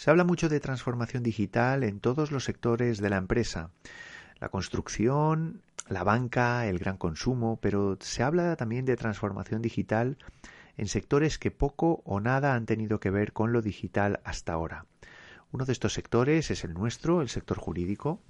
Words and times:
Se 0.00 0.08
habla 0.08 0.24
mucho 0.24 0.48
de 0.48 0.60
transformación 0.60 1.22
digital 1.22 1.84
en 1.84 2.00
todos 2.00 2.32
los 2.32 2.44
sectores 2.44 3.02
de 3.02 3.10
la 3.10 3.18
empresa. 3.18 3.68
La 4.38 4.48
construcción, 4.48 5.60
la 5.90 6.04
banca, 6.04 6.66
el 6.66 6.78
gran 6.78 6.96
consumo, 6.96 7.58
pero 7.60 7.98
se 8.00 8.22
habla 8.22 8.56
también 8.56 8.86
de 8.86 8.96
transformación 8.96 9.60
digital 9.60 10.16
en 10.78 10.88
sectores 10.88 11.38
que 11.38 11.50
poco 11.50 12.00
o 12.06 12.18
nada 12.18 12.54
han 12.54 12.64
tenido 12.64 12.98
que 12.98 13.10
ver 13.10 13.34
con 13.34 13.52
lo 13.52 13.60
digital 13.60 14.20
hasta 14.24 14.54
ahora. 14.54 14.86
Uno 15.52 15.66
de 15.66 15.72
estos 15.72 15.92
sectores 15.92 16.50
es 16.50 16.64
el 16.64 16.72
nuestro, 16.72 17.20
el 17.20 17.28
sector 17.28 17.58
jurídico. 17.58 18.22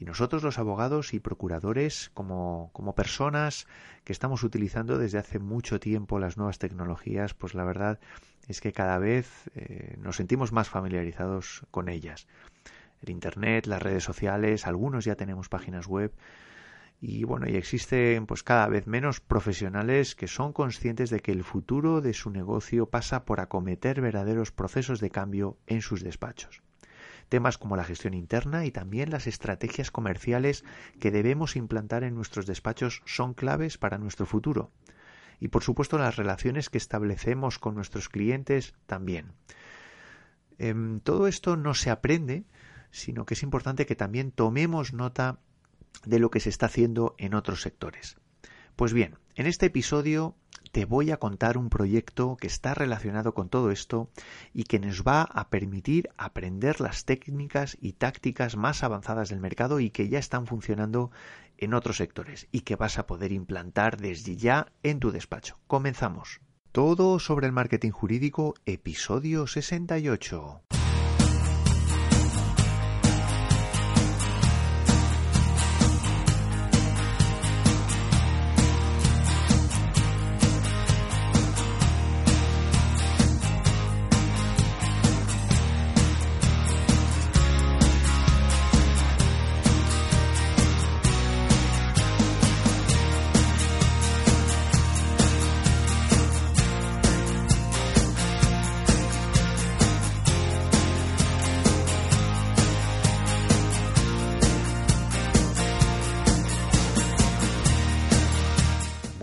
Y 0.00 0.06
nosotros 0.06 0.42
los 0.42 0.58
abogados 0.58 1.14
y 1.14 1.20
procuradores, 1.20 2.10
como, 2.14 2.70
como, 2.72 2.96
personas 2.96 3.68
que 4.02 4.12
estamos 4.12 4.42
utilizando 4.42 4.98
desde 4.98 5.18
hace 5.18 5.38
mucho 5.38 5.78
tiempo 5.78 6.18
las 6.18 6.36
nuevas 6.36 6.58
tecnologías, 6.58 7.32
pues 7.32 7.54
la 7.54 7.64
verdad 7.64 8.00
es 8.46 8.60
que 8.60 8.72
cada 8.72 8.98
vez 8.98 9.50
eh, 9.54 9.96
nos 9.98 10.16
sentimos 10.16 10.52
más 10.52 10.68
familiarizados 10.68 11.66
con 11.70 11.88
ellas. 11.88 12.26
El 13.02 13.10
Internet, 13.10 13.66
las 13.66 13.82
redes 13.82 14.04
sociales, 14.04 14.66
algunos 14.66 15.04
ya 15.04 15.16
tenemos 15.16 15.48
páginas 15.48 15.86
web, 15.86 16.12
y 17.00 17.24
bueno, 17.24 17.48
y 17.48 17.56
existen 17.56 18.26
pues 18.26 18.42
cada 18.42 18.68
vez 18.68 18.86
menos 18.86 19.20
profesionales 19.20 20.14
que 20.14 20.28
son 20.28 20.52
conscientes 20.52 21.10
de 21.10 21.20
que 21.20 21.32
el 21.32 21.44
futuro 21.44 22.00
de 22.00 22.14
su 22.14 22.30
negocio 22.30 22.86
pasa 22.86 23.24
por 23.24 23.40
acometer 23.40 24.00
verdaderos 24.00 24.50
procesos 24.50 25.00
de 25.00 25.10
cambio 25.10 25.58
en 25.66 25.82
sus 25.82 26.02
despachos. 26.02 26.62
Temas 27.28 27.58
como 27.58 27.76
la 27.76 27.84
gestión 27.84 28.14
interna 28.14 28.64
y 28.64 28.70
también 28.70 29.10
las 29.10 29.26
estrategias 29.26 29.90
comerciales 29.90 30.64
que 31.00 31.10
debemos 31.10 31.56
implantar 31.56 32.04
en 32.04 32.14
nuestros 32.14 32.46
despachos 32.46 33.02
son 33.04 33.34
claves 33.34 33.78
para 33.78 33.98
nuestro 33.98 34.26
futuro. 34.26 34.70
Y 35.40 35.48
por 35.48 35.62
supuesto 35.62 35.98
las 35.98 36.16
relaciones 36.16 36.70
que 36.70 36.78
establecemos 36.78 37.58
con 37.58 37.74
nuestros 37.74 38.08
clientes 38.08 38.74
también. 38.86 39.32
Em, 40.58 41.00
todo 41.00 41.26
esto 41.26 41.56
no 41.56 41.74
se 41.74 41.90
aprende, 41.90 42.44
sino 42.90 43.26
que 43.26 43.34
es 43.34 43.42
importante 43.42 43.86
que 43.86 43.96
también 43.96 44.30
tomemos 44.30 44.92
nota 44.92 45.38
de 46.04 46.18
lo 46.18 46.30
que 46.30 46.40
se 46.40 46.48
está 46.48 46.66
haciendo 46.66 47.14
en 47.18 47.34
otros 47.34 47.62
sectores. 47.62 48.16
Pues 48.76 48.92
bien, 48.92 49.16
en 49.34 49.46
este 49.46 49.66
episodio 49.66 50.36
te 50.72 50.84
voy 50.84 51.10
a 51.10 51.16
contar 51.16 51.56
un 51.56 51.70
proyecto 51.70 52.36
que 52.36 52.46
está 52.46 52.74
relacionado 52.74 53.32
con 53.32 53.48
todo 53.48 53.70
esto 53.70 54.10
y 54.52 54.64
que 54.64 54.78
nos 54.78 55.02
va 55.02 55.22
a 55.22 55.48
permitir 55.48 56.10
aprender 56.18 56.80
las 56.80 57.06
técnicas 57.06 57.78
y 57.80 57.94
tácticas 57.94 58.56
más 58.56 58.82
avanzadas 58.82 59.30
del 59.30 59.40
mercado 59.40 59.80
y 59.80 59.88
que 59.90 60.08
ya 60.10 60.18
están 60.18 60.46
funcionando 60.46 61.10
en 61.58 61.74
otros 61.74 61.96
sectores 61.96 62.48
y 62.52 62.60
que 62.60 62.76
vas 62.76 62.98
a 62.98 63.06
poder 63.06 63.32
implantar 63.32 63.96
desde 63.96 64.36
ya 64.36 64.72
en 64.82 65.00
tu 65.00 65.10
despacho. 65.10 65.58
Comenzamos. 65.66 66.40
Todo 66.72 67.18
sobre 67.18 67.46
el 67.46 67.52
marketing 67.52 67.90
jurídico, 67.90 68.54
episodio 68.66 69.46
68. 69.46 70.62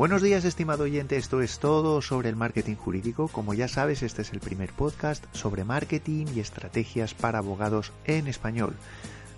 Buenos 0.03 0.21
días, 0.21 0.43
estimado 0.43 0.83
oyente. 0.83 1.15
Esto 1.15 1.41
es 1.41 1.59
todo 1.59 2.01
sobre 2.01 2.27
el 2.27 2.35
marketing 2.35 2.75
jurídico. 2.75 3.29
Como 3.29 3.53
ya 3.53 3.69
sabes, 3.69 4.03
este 4.03 4.21
es 4.23 4.33
el 4.33 4.41
primer 4.41 4.73
podcast 4.73 5.23
sobre 5.33 5.63
marketing 5.63 6.25
y 6.35 6.41
estrategias 6.41 7.13
para 7.13 7.37
abogados 7.37 7.93
en 8.03 8.27
español. 8.27 8.75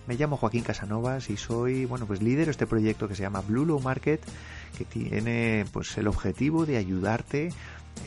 Me 0.07 0.15
llamo 0.15 0.37
Joaquín 0.37 0.63
Casanovas 0.63 1.29
y 1.29 1.37
soy, 1.37 1.85
bueno, 1.85 2.07
pues 2.07 2.23
líder 2.23 2.45
de 2.45 2.51
este 2.51 2.65
proyecto 2.65 3.07
que 3.07 3.13
se 3.13 3.21
llama 3.21 3.41
Blue 3.41 3.63
Low 3.63 3.79
Market, 3.79 4.21
que 4.75 4.85
tiene 4.85 5.65
pues 5.71 5.95
el 5.99 6.07
objetivo 6.07 6.65
de 6.65 6.77
ayudarte 6.77 7.53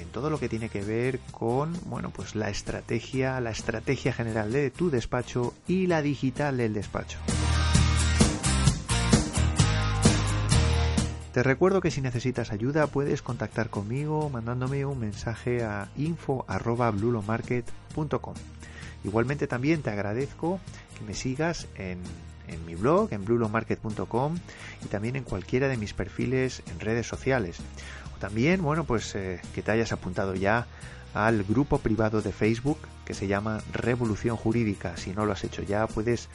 en 0.01 0.09
todo 0.09 0.29
lo 0.29 0.41
que 0.41 0.49
tiene 0.49 0.69
que 0.69 0.81
ver 0.81 1.21
con, 1.31 1.73
bueno, 1.87 2.11
pues 2.11 2.35
la 2.35 2.51
estrategia, 2.51 3.41
la 3.41 3.51
estrategia 3.51 4.13
general 4.13 4.51
de 4.51 4.73
tu 4.73 4.91
despacho 4.91 5.55
y 5.69 5.87
la 5.87 6.03
digital 6.03 6.57
del 6.57 6.75
despacho. 6.75 7.19
Te 11.33 11.43
recuerdo 11.43 11.81
que 11.81 11.91
si 11.91 12.01
necesitas 12.01 12.53
ayuda 12.53 12.87
puedes 12.87 13.23
contactar 13.23 13.69
conmigo 13.69 14.31
mandándome 14.31 14.87
un 14.87 14.99
mensaje 14.99 15.63
a 15.63 15.91
info.blulomarket.com. 15.97 18.35
Igualmente 19.05 19.47
también 19.47 19.83
te 19.83 19.91
agradezco 19.91 20.59
que 20.99 21.05
me 21.05 21.15
sigas 21.15 21.69
en, 21.77 21.99
mi 22.67 22.75
blog, 22.75 23.13
en 23.13 23.25
blulomarket.com 23.25 24.37
y 24.85 24.87
también 24.87 25.17
en 25.17 25.25
cualquiera 25.25 25.69
de 25.69 25.77
mis 25.77 25.93
perfiles 25.93 26.63
en 26.67 26.81
redes 26.81 27.07
sociales. 27.07 27.59
O 28.17 28.19
también, 28.19 28.63
bueno, 28.63 28.85
pues 28.85 29.15
eh, 29.15 29.41
que 29.55 29.63
te 29.63 29.71
hayas 29.71 29.93
apuntado 29.93 30.35
ya 30.35 30.67
al 31.15 31.45
grupo 31.45 31.79
privado 31.79 32.23
de 32.23 32.33
Facebook 32.33 32.79
que 33.05 33.15
se 33.15 33.27
llama 33.27 33.63
Revolución 33.73 34.37
Jurídica. 34.37 34.97
Si 34.97 35.13
no 35.13 35.25
lo 35.25 35.33
has 35.33 35.45
hecho 35.45 35.63
ya, 35.63 35.87
puedes 35.87 36.29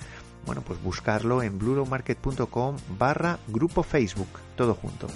bueno, 0.45 0.61
pues 0.61 0.81
buscarlo 0.81 1.41
en 1.41 1.57
bluromarket.com 1.57 2.77
barra 2.97 3.39
grupo 3.47 3.83
Facebook, 3.83 4.27
todo 4.55 4.73
junto. 4.73 5.07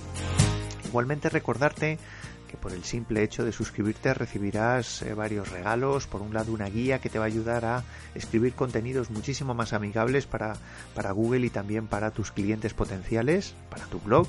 Igualmente 0.85 1.29
recordarte 1.29 1.99
que 2.47 2.57
por 2.57 2.71
el 2.71 2.83
simple 2.83 3.23
hecho 3.23 3.43
de 3.43 3.51
suscribirte 3.51 4.13
recibirás 4.13 5.01
eh, 5.01 5.13
varios 5.13 5.49
regalos. 5.51 6.07
Por 6.07 6.21
un 6.21 6.33
lado, 6.33 6.53
una 6.53 6.69
guía 6.69 6.99
que 6.99 7.09
te 7.09 7.19
va 7.19 7.25
a 7.25 7.27
ayudar 7.27 7.65
a 7.65 7.83
escribir 8.15 8.53
contenidos 8.53 9.09
muchísimo 9.09 9.53
más 9.53 9.73
amigables 9.73 10.25
para, 10.25 10.55
para 10.95 11.11
Google 11.11 11.45
y 11.45 11.49
también 11.49 11.87
para 11.87 12.11
tus 12.11 12.31
clientes 12.31 12.73
potenciales, 12.73 13.53
para 13.69 13.85
tu 13.85 13.99
blog. 13.99 14.27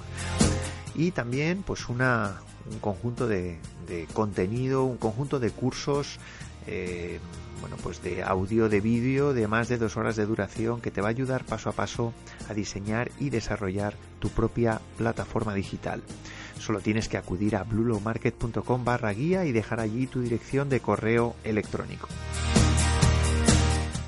Y 0.95 1.13
también, 1.13 1.63
pues, 1.63 1.89
una, 1.89 2.41
un 2.71 2.81
conjunto 2.81 3.29
de, 3.29 3.59
de 3.87 4.07
contenido, 4.13 4.85
un 4.85 4.99
conjunto 4.99 5.39
de 5.39 5.51
cursos 5.51 6.19
eh, 6.67 7.21
bueno, 7.61 7.77
pues 7.83 8.03
de 8.03 8.23
audio, 8.23 8.69
de 8.69 8.81
vídeo, 8.81 9.33
de 9.33 9.49
más 9.49 9.69
de 9.69 9.79
dos 9.79 9.97
horas 9.97 10.17
de 10.17 10.27
duración 10.27 10.81
que 10.81 10.91
te 10.91 11.01
va 11.01 11.09
a 11.09 11.11
ayudar 11.11 11.45
paso 11.45 11.71
a 11.71 11.73
paso 11.73 12.13
a 12.49 12.55
diseñar 12.55 13.11
y 13.19 13.31
desarrollar 13.31 13.95
tu 14.21 14.29
propia 14.31 14.81
plataforma 14.97 15.55
digital. 15.55 16.03
Solo 16.59 16.81
tienes 16.81 17.09
que 17.09 17.17
acudir 17.17 17.57
a 17.57 17.65
bluelowmarket.com 17.65 18.85
barra 18.85 19.13
guía 19.13 19.45
y 19.45 19.53
dejar 19.53 19.81
allí 19.81 20.07
tu 20.07 20.21
dirección 20.21 20.69
de 20.69 20.81
correo 20.81 21.35
electrónico. 21.45 22.09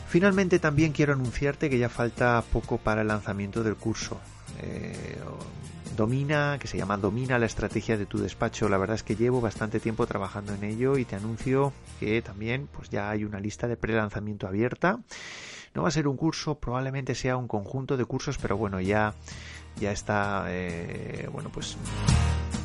Finalmente 0.09 0.59
también 0.59 0.93
quiero 0.93 1.13
anunciarte 1.13 1.71
que 1.71 1.79
ya 1.79 1.89
falta 1.89 2.43
poco 2.53 2.79
para 2.79 3.03
el 3.03 3.09
lanzamiento 3.09 3.63
del 3.63 3.77
curso. 3.77 4.21
Eh, 4.63 5.17
Domina, 5.97 6.57
que 6.59 6.67
se 6.67 6.79
llama 6.79 6.97
Domina 6.97 7.39
la 7.39 7.47
estrategia 7.47 7.99
de 7.99 8.07
tu 8.07 8.19
despacho. 8.19 8.69
La 8.69 8.79
verdad 8.79 8.97
es 8.97 9.03
que 9.03 9.17
llevo 9.17 9.41
bastante 9.41 9.81
tiempo 9.81 10.07
trabajando 10.07 10.55
en 10.55 10.65
ello 10.65 10.97
y 10.97 11.05
te 11.05 11.17
anuncio 11.17 11.73
que 11.99 12.23
también 12.23 12.69
pues 12.73 12.89
ya 12.89 13.11
hay 13.11 13.25
una 13.25 13.41
lista 13.41 13.69
de 13.69 13.77
pre-lanzamiento 13.77 14.47
abierta. 14.47 14.99
No 15.75 15.83
va 15.83 15.89
a 15.89 15.93
ser 15.93 16.09
un 16.09 16.17
curso, 16.17 16.57
probablemente 16.57 17.15
sea 17.15 17.37
un 17.37 17.47
conjunto 17.47 17.97
de 17.97 18.05
cursos, 18.05 18.39
pero 18.39 18.57
bueno, 18.57 18.81
ya, 18.81 19.15
ya 19.79 19.93
está, 19.93 20.47
eh, 20.49 21.29
bueno, 21.31 21.51
pues 21.53 21.77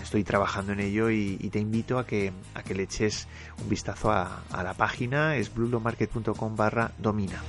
estoy 0.01 0.23
trabajando 0.23 0.71
en 0.71 0.79
ello 0.79 1.09
y, 1.09 1.37
te 1.51 1.59
invito 1.59 1.99
a 1.99 2.05
que, 2.07 2.31
a 2.53 2.63
que 2.63 2.73
le 2.73 2.83
eches 2.83 3.27
un 3.61 3.69
vistazo 3.69 4.11
a, 4.11 4.43
la 4.51 4.73
página, 4.73 5.35
es 5.35 5.53
blulomarket.com 5.53 6.55
barra 6.55 6.91
domina. 6.97 7.41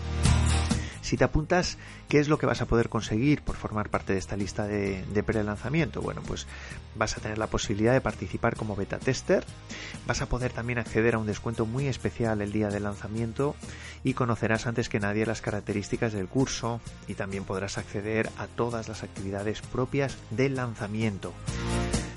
Si 1.06 1.16
te 1.16 1.22
apuntas, 1.22 1.78
¿qué 2.08 2.18
es 2.18 2.28
lo 2.28 2.36
que 2.36 2.46
vas 2.46 2.62
a 2.62 2.66
poder 2.66 2.88
conseguir 2.88 3.42
por 3.42 3.54
formar 3.54 3.90
parte 3.90 4.12
de 4.12 4.18
esta 4.18 4.36
lista 4.36 4.66
de, 4.66 5.22
pre-lanzamiento? 5.24 6.02
Bueno, 6.02 6.20
pues 6.26 6.48
vas 6.96 7.16
a 7.16 7.20
tener 7.20 7.38
la 7.38 7.46
posibilidad 7.46 7.92
de 7.92 8.00
participar 8.00 8.56
como 8.56 8.74
beta 8.74 8.98
tester, 8.98 9.44
vas 10.04 10.20
a 10.20 10.26
poder 10.26 10.52
también 10.52 10.80
acceder 10.80 11.14
a 11.14 11.18
un 11.18 11.26
descuento 11.28 11.64
muy 11.64 11.86
especial 11.86 12.40
el 12.40 12.50
día 12.50 12.70
del 12.70 12.82
lanzamiento 12.82 13.54
y 14.02 14.14
conocerás 14.14 14.66
antes 14.66 14.88
que 14.88 14.98
nadie 14.98 15.26
las 15.26 15.42
características 15.42 16.12
del 16.12 16.26
curso 16.26 16.80
y 17.06 17.14
también 17.14 17.44
podrás 17.44 17.78
acceder 17.78 18.28
a 18.36 18.48
todas 18.48 18.88
las 18.88 19.04
actividades 19.04 19.62
propias 19.62 20.18
del 20.32 20.56
lanzamiento. 20.56 21.32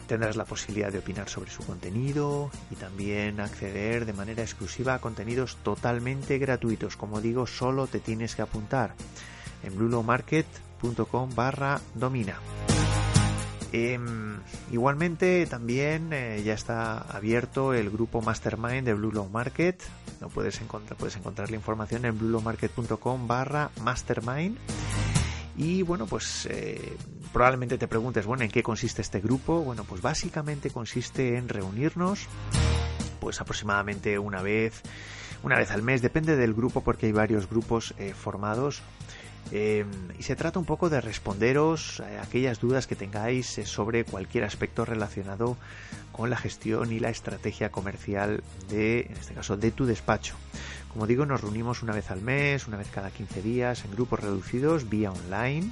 Tendrás 0.10 0.36
la 0.36 0.46
posibilidad 0.46 0.92
de 0.92 0.98
opinar 0.98 1.30
sobre 1.30 1.52
su 1.52 1.64
contenido 1.64 2.50
y 2.72 2.76
también 2.76 3.40
acceder 3.40 4.08
de 4.08 4.14
manera 4.14 4.42
exclusiva 4.42 4.96
a 4.96 5.00
contenidos 5.00 5.58
totalmente 5.58 6.40
gratuitos. 6.40 6.98
Como 6.98 7.22
digo, 7.22 7.46
solo 7.46 7.86
te 7.86 8.00
tienes 8.00 8.34
que 8.34 8.42
apuntar 8.42 8.96
en 9.62 9.78
bluelowmarket.com 9.78 11.30
barra 11.36 11.80
domina. 11.94 12.40
Em, 13.72 14.40
igualmente 14.72 15.46
también 15.46 16.12
eh, 16.12 16.42
ya 16.44 16.56
está 16.56 16.98
abierto 17.02 17.76
el 17.76 17.92
grupo 17.92 18.24
Mastermind 18.24 18.88
de 18.88 18.96
Blue 18.96 19.12
Law 19.12 19.30
Market. 19.30 19.80
No 20.22 20.30
puedes 20.30 20.60
encontrar, 20.60 20.98
puedes 20.98 21.18
encontrar 21.18 21.52
la 21.52 21.56
información 21.56 22.06
en 22.06 22.18
bluelawmarket.com 22.18 23.28
barra 23.28 23.70
mastermind. 23.84 24.58
Y 25.60 25.82
bueno, 25.82 26.08
pues 26.08 26.48
eh, 26.50 26.96
probablemente 27.34 27.78
te 27.78 27.90
preguntes, 27.90 28.26
bueno, 28.26 28.46
¿en 28.46 28.50
qué 28.50 28.64
consiste 28.64 29.02
este 29.02 29.20
grupo? 29.20 29.60
Bueno, 29.60 29.84
pues 29.84 30.02
básicamente 30.02 30.70
consiste 30.70 31.38
en 31.38 31.50
reunirnos 31.50 32.28
pues 33.20 33.42
aproximadamente 33.42 34.18
una 34.18 34.42
vez, 34.42 34.82
una 35.44 35.58
vez 35.58 35.70
al 35.72 35.82
mes, 35.82 36.02
depende 36.02 36.38
del 36.38 36.54
grupo 36.54 36.82
porque 36.82 37.08
hay 37.08 37.12
varios 37.12 37.50
grupos 37.50 37.94
eh, 37.98 38.14
formados 38.14 38.82
eh, 39.52 39.84
y 40.18 40.24
se 40.24 40.36
trata 40.36 40.60
un 40.60 40.66
poco 40.66 40.90
de 40.90 41.02
responderos 41.02 42.02
a 42.02 42.22
aquellas 42.22 42.60
dudas 42.60 42.86
que 42.86 42.96
tengáis 42.96 43.58
eh, 43.58 43.66
sobre 43.66 44.06
cualquier 44.06 44.44
aspecto 44.44 44.86
relacionado 44.86 45.58
con 46.12 46.30
la 46.30 46.38
gestión 46.38 46.92
y 46.92 47.00
la 47.00 47.10
estrategia 47.10 47.72
comercial 47.72 48.44
de, 48.70 49.02
en 49.02 49.14
este 49.14 49.34
caso, 49.34 49.58
de 49.58 49.72
tu 49.72 49.86
despacho. 49.86 50.36
Como 50.94 51.08
digo, 51.08 51.26
nos 51.26 51.42
reunimos 51.42 51.84
una 51.84 51.94
vez 51.94 52.10
al 52.12 52.22
mes, 52.22 52.68
una 52.68 52.78
vez 52.78 52.88
cada 52.90 53.12
15 53.12 53.42
días, 53.42 53.86
en 53.86 53.92
grupos 53.92 54.20
reducidos, 54.20 54.90
vía 54.90 55.12
online. 55.12 55.72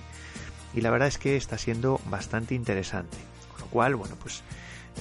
Y 0.73 0.81
la 0.81 0.91
verdad 0.91 1.07
es 1.07 1.17
que 1.17 1.35
está 1.35 1.57
siendo 1.57 1.99
bastante 2.09 2.53
interesante. 2.55 3.17
Con 3.51 3.61
lo 3.61 3.67
cual, 3.67 3.95
bueno, 3.95 4.15
pues 4.21 4.43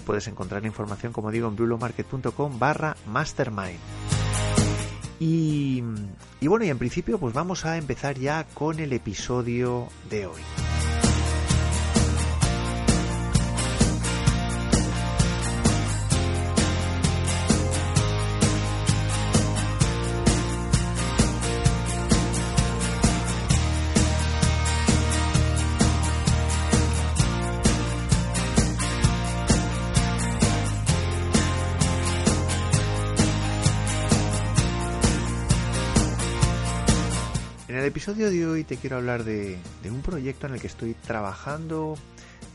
puedes 0.04 0.26
encontrar 0.28 0.64
información, 0.64 1.12
como 1.12 1.30
digo, 1.30 1.48
en 1.48 1.56
blulomarket.com 1.56 2.58
barra 2.58 2.96
mastermind. 3.06 3.78
Y, 5.18 5.82
y 6.40 6.46
bueno, 6.46 6.64
y 6.64 6.70
en 6.70 6.78
principio 6.78 7.18
pues 7.18 7.32
vamos 7.32 7.64
a 7.64 7.78
empezar 7.78 8.18
ya 8.18 8.44
con 8.52 8.80
el 8.80 8.92
episodio 8.92 9.88
de 10.10 10.26
hoy. 10.26 10.65
Episodio 37.96 38.30
de 38.30 38.46
hoy 38.46 38.62
te 38.62 38.76
quiero 38.76 38.98
hablar 38.98 39.24
de, 39.24 39.58
un 39.86 40.02
proyecto 40.02 40.46
en 40.46 40.52
el 40.52 40.60
que 40.60 40.66
estoy 40.66 40.92
trabajando 40.92 41.96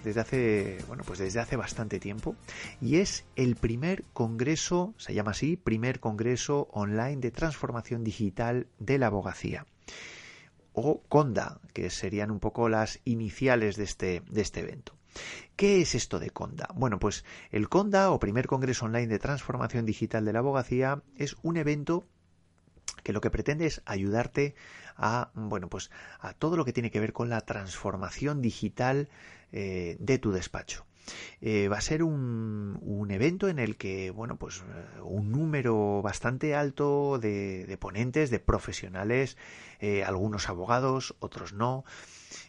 desde 0.03 0.21
hace, 0.21 0.77
bueno, 0.87 1.03
pues 1.03 1.17
desde 1.17 1.39
hace 1.39 1.55
bastante 1.55 1.99
tiempo 1.99 2.35
y 2.79 2.97
es 2.97 3.25
el 3.35 3.55
primer 3.55 4.03
congreso, 4.13 4.93
se 4.97 5.15
llama 5.15 5.31
así, 5.31 5.57
primer 5.57 5.99
congreso 5.99 6.67
online 6.73 7.17
de 7.17 7.31
transformación 7.31 8.03
digital 8.03 8.67
de 8.77 8.99
la 8.99 9.07
abogacía 9.07 9.65
o 10.73 11.01
CONDA, 11.09 11.59
que 11.73 11.89
serían 11.89 12.29
un 12.29 12.39
poco 12.39 12.69
las 12.69 12.99
iniciales 13.03 13.77
de 13.77 13.85
este, 13.85 14.21
de 14.29 14.41
este 14.41 14.59
evento. 14.59 14.95
¿Qué 15.55 15.81
es 15.81 15.95
esto 15.95 16.19
de 16.19 16.29
CONDA? 16.29 16.69
Bueno, 16.75 16.99
pues 16.99 17.25
el 17.49 17.67
CONDA 17.67 18.11
o 18.11 18.19
primer 18.19 18.45
congreso 18.45 18.85
online 18.85 19.07
de 19.07 19.17
transformación 19.17 19.87
digital 19.87 20.23
de 20.23 20.33
la 20.33 20.39
abogacía 20.39 21.01
es 21.17 21.35
un 21.41 21.57
evento 21.57 22.05
que 23.03 23.13
lo 23.13 23.21
que 23.21 23.29
pretende 23.29 23.65
es 23.65 23.81
ayudarte 23.85 24.55
a 24.95 25.31
bueno 25.33 25.69
pues 25.69 25.89
a 26.19 26.33
todo 26.33 26.57
lo 26.57 26.65
que 26.65 26.73
tiene 26.73 26.91
que 26.91 26.99
ver 26.99 27.13
con 27.13 27.29
la 27.29 27.41
transformación 27.41 28.41
digital 28.41 29.09
eh, 29.51 29.97
de 29.99 30.17
tu 30.17 30.31
despacho. 30.31 30.85
Eh, 31.41 31.67
va 31.67 31.77
a 31.77 31.81
ser 31.81 32.03
un, 32.03 32.77
un, 32.81 33.11
evento 33.11 33.49
en 33.49 33.57
el 33.59 33.75
que, 33.75 34.11
bueno, 34.11 34.37
pues 34.37 34.59
eh, 34.59 35.01
un 35.01 35.31
número 35.31 36.01
bastante 36.01 36.55
alto 36.55 37.17
de, 37.19 37.65
de 37.65 37.77
ponentes, 37.77 38.29
de 38.29 38.39
profesionales, 38.39 39.35
algunos 40.05 40.47
abogados, 40.47 41.15
otros 41.19 41.53
no, 41.53 41.83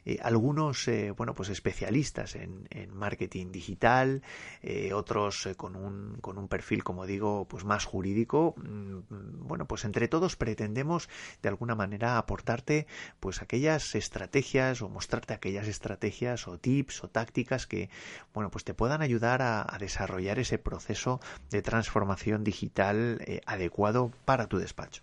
eh, 0.04 0.18
algunos 0.22 0.86
eh, 0.88 1.12
bueno 1.12 1.34
pues 1.34 1.48
especialistas 1.48 2.36
en, 2.36 2.68
marketing 2.92 3.52
digital 3.52 4.22
eh, 4.62 4.92
otros 4.92 5.48
con 5.56 5.76
un 5.76 6.18
con 6.20 6.38
un 6.38 6.48
perfil 6.48 6.84
como 6.84 7.06
digo 7.06 7.46
pues 7.48 7.64
más 7.64 7.84
jurídico. 7.84 8.54
Mm, 8.56 9.00
bueno 9.46 9.66
pues 9.66 9.84
entre 9.84 10.08
todos 10.08 10.36
pretendemos 10.36 11.08
de 11.42 11.48
alguna 11.48 11.74
manera 11.74 12.18
aportarte 12.18 12.86
pues 13.20 13.42
aquellas 13.42 13.94
estrategias 13.94 14.82
o 14.82 14.88
mostrarte 14.88 15.34
aquellas 15.34 15.68
estrategias 15.68 16.48
o 16.48 16.58
tips 16.58 17.04
o 17.04 17.08
tácticas 17.08 17.66
que 17.66 17.90
bueno 18.34 18.50
pues 18.50 18.64
te 18.64 18.74
puedan 18.74 19.02
ayudar 19.02 19.42
a 19.42 19.76
desarrollar 19.78 20.38
ese 20.38 20.58
proceso 20.58 21.20
de 21.50 21.62
transformación 21.62 22.44
digital 22.44 23.20
adecuado 23.46 24.12
para 24.24 24.46
tu 24.46 24.58
despacho 24.58 25.02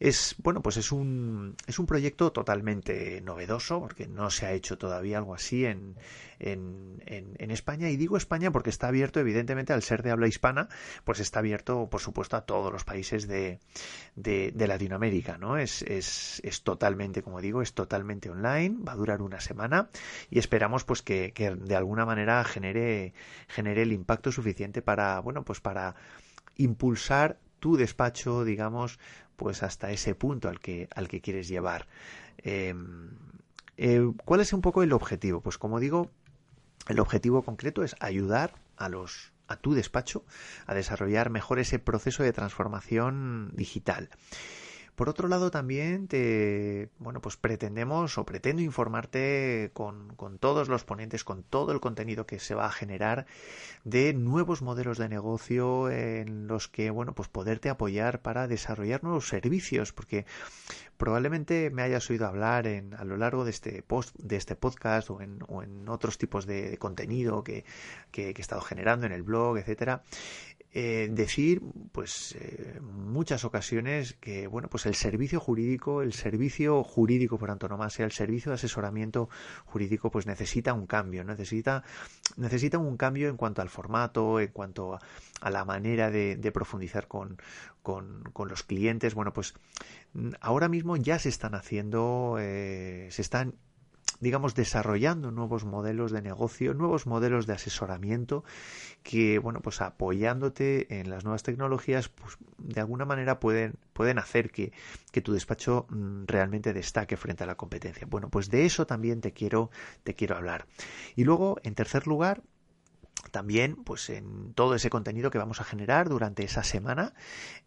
es 0.00 0.34
bueno 0.38 0.62
pues 0.62 0.78
es 0.78 0.92
un 0.92 1.56
es 1.66 1.78
un 1.78 1.84
proyecto 1.84 2.32
totalmente 2.32 3.20
novedoso 3.20 3.80
porque 3.80 4.06
no 4.08 4.30
se 4.30 4.46
ha 4.46 4.52
hecho 4.52 4.78
todavía 4.78 5.18
algo 5.18 5.34
así 5.34 5.66
en, 5.66 5.94
en, 6.38 7.02
en, 7.04 7.50
España. 7.50 7.90
Y 7.90 7.98
digo 7.98 8.16
España 8.16 8.50
porque 8.50 8.70
está 8.70 8.88
abierto 8.88 9.20
evidentemente 9.20 9.74
al 9.74 9.82
ser 9.82 10.02
de 10.02 10.10
habla 10.10 10.26
hispana 10.26 10.70
pues 11.04 11.20
está 11.20 11.40
abierto 11.40 11.90
por 11.90 12.00
supuesto 12.00 12.38
a 12.38 12.46
todos 12.46 12.72
los 12.72 12.84
países 12.84 13.28
de, 13.28 13.60
de, 14.16 14.66
Latinoamérica 14.66 15.36
no 15.36 15.58
es, 15.58 15.82
es, 15.82 16.40
es 16.44 16.62
totalmente 16.62 17.22
como 17.22 17.42
digo 17.42 17.60
es 17.60 17.74
totalmente 17.74 18.30
online 18.30 18.78
va 18.82 18.92
a 18.92 18.96
durar 18.96 19.20
una 19.20 19.40
semana 19.40 19.90
y 20.30 20.38
esperamos 20.38 20.84
pues 20.84 21.02
que, 21.02 21.32
que 21.32 21.50
de 21.54 21.76
alguna 21.76 22.06
manera 22.06 22.42
genere 22.44 23.12
genere 23.48 23.82
el 23.82 23.92
impacto 23.92 24.32
suficiente 24.32 24.80
para 24.80 25.20
bueno 25.20 25.44
pues 25.44 25.60
para 25.60 25.94
impulsar 26.56 27.38
tu 27.60 27.76
despacho, 27.76 28.42
digamos, 28.44 28.98
pues 29.40 29.62
hasta 29.62 29.90
ese 29.90 30.14
punto 30.14 30.50
al 30.50 30.60
que, 30.60 30.86
al 30.94 31.08
que 31.08 31.22
quieres 31.22 31.48
llevar. 31.48 31.86
Em, 32.36 33.08
eh, 33.78 34.12
¿Cuál 34.26 34.42
es 34.42 34.52
un 34.52 34.60
poco 34.60 34.82
el 34.82 34.92
objetivo? 34.92 35.40
Pues 35.40 35.56
como 35.56 35.80
digo, 35.80 36.10
el 36.88 37.00
objetivo 37.00 37.40
concreto 37.42 37.82
es 37.82 37.96
ayudar 38.00 38.52
a 38.76 38.90
los 38.90 39.32
a 39.48 39.56
tu 39.56 39.72
despacho 39.72 40.24
a 40.66 40.74
desarrollar 40.74 41.30
mejor 41.30 41.58
ese 41.58 41.78
proceso 41.78 42.22
de 42.22 42.34
transformación 42.34 43.50
digital. 43.54 44.10
Por 45.00 45.08
otro 45.08 45.28
lado, 45.28 45.50
también 45.50 46.08
te, 46.08 46.90
bueno, 46.98 47.22
pues 47.22 47.38
pretendemos 47.38 48.18
o 48.18 48.26
pretendo 48.26 48.60
informarte 48.60 49.70
con, 49.72 50.14
con, 50.14 50.36
todos 50.38 50.68
los 50.68 50.84
ponentes, 50.84 51.24
con 51.24 51.42
todo 51.42 51.72
el 51.72 51.80
contenido 51.80 52.26
que 52.26 52.38
se 52.38 52.54
va 52.54 52.66
a 52.66 52.70
generar 52.70 53.24
de 53.84 54.12
nuevos 54.12 54.60
modelos 54.60 54.98
de 54.98 55.08
negocio 55.08 55.88
en 55.88 56.46
los 56.48 56.68
que, 56.68 56.90
bueno, 56.90 57.14
pues 57.14 57.28
poderte 57.30 57.70
apoyar 57.70 58.20
para 58.20 58.46
desarrollar 58.46 59.02
nuevos 59.02 59.26
servicios, 59.26 59.94
porque 59.94 60.26
probablemente 60.98 61.70
me 61.70 61.80
hayas 61.80 62.10
oído 62.10 62.26
hablar 62.26 62.66
en, 62.66 62.92
a 62.92 63.04
lo 63.04 63.16
largo 63.16 63.46
de 63.46 63.52
este 63.52 63.82
post, 63.82 64.14
de 64.18 64.36
este 64.36 64.54
podcast 64.54 65.08
o 65.08 65.22
en, 65.22 65.88
otros 65.88 66.18
tipos 66.18 66.44
de, 66.44 66.76
contenido 66.76 67.42
que, 67.42 67.64
que, 68.10 68.34
que, 68.34 68.40
he 68.40 68.42
estado 68.42 68.60
generando 68.60 69.06
en 69.06 69.12
el 69.12 69.22
blog, 69.22 69.56
etcétera, 69.56 70.02
eh, 70.72 71.08
decir, 71.10 71.62
pues, 71.90 72.36
eh, 72.38 72.78
muchas 72.80 73.44
ocasiones 73.44 74.14
que, 74.20 74.46
bueno, 74.46 74.68
pues 74.68 74.86
el 74.86 74.94
servicio 74.94 75.40
jurídico, 75.40 76.00
el 76.00 76.12
servicio 76.12 76.84
jurídico 76.84 77.38
por 77.38 77.50
antonomasia, 77.50 78.04
el 78.04 78.12
servicio 78.12 78.50
de 78.50 78.54
asesoramiento 78.54 79.28
jurídico, 79.64 80.12
pues 80.12 80.26
necesita 80.26 80.72
un 80.72 80.86
cambio, 80.86 81.24
necesita, 81.24 81.82
necesita 82.36 82.78
un 82.78 82.96
cambio 82.96 83.28
en 83.28 83.36
cuanto 83.36 83.62
al 83.62 83.68
formato, 83.68 84.38
en 84.38 84.52
cuanto 84.52 84.98
a, 85.40 85.50
la 85.50 85.64
manera 85.64 86.10
de, 86.10 86.52
profundizar 86.52 87.08
con, 87.08 87.38
con, 87.82 88.22
con, 88.32 88.48
los 88.48 88.62
clientes. 88.62 89.14
Bueno, 89.14 89.32
pues 89.32 89.54
ahora 90.40 90.68
mismo 90.68 90.96
ya 90.96 91.18
se 91.18 91.30
están 91.30 91.56
haciendo, 91.56 92.36
eh, 92.38 93.08
se 93.10 93.22
están 93.22 93.54
digamos, 94.20 94.54
desarrollando 94.54 95.30
nuevos 95.30 95.64
modelos 95.64 96.12
de 96.12 96.22
negocio, 96.22 96.74
nuevos 96.74 97.06
modelos 97.06 97.46
de 97.46 97.54
asesoramiento 97.54 98.44
que, 99.02 99.38
bueno, 99.38 99.60
pues 99.60 99.80
apoyándote 99.80 101.00
en 101.00 101.10
las 101.10 101.24
nuevas 101.24 101.42
tecnologías, 101.42 102.08
pues 102.08 102.36
de 102.58 102.80
alguna 102.80 103.04
manera 103.04 103.40
pueden, 103.40 103.74
pueden 103.92 104.18
hacer 104.18 104.50
que, 104.50 104.72
que 105.10 105.22
tu 105.22 105.32
despacho 105.32 105.86
mm, 105.88 106.24
realmente 106.26 106.72
destaque 106.72 107.16
frente 107.16 107.44
a 107.44 107.46
la 107.46 107.56
competencia. 107.56 108.06
Bueno, 108.08 108.28
pues 108.28 108.50
de 108.50 108.66
eso 108.66 108.86
también 108.86 109.20
te 109.20 109.32
quiero, 109.32 109.70
te 110.04 110.14
quiero 110.14 110.36
hablar. 110.36 110.66
Y 111.16 111.24
luego, 111.24 111.58
en 111.62 111.74
tercer 111.74 112.06
lugar, 112.06 112.42
también 113.30 113.76
pues 113.76 114.10
en 114.10 114.52
todo 114.54 114.74
ese 114.74 114.90
contenido 114.90 115.30
que 115.30 115.38
vamos 115.38 115.60
a 115.60 115.64
generar 115.64 116.08
durante 116.08 116.44
esa 116.44 116.62
semana 116.62 117.14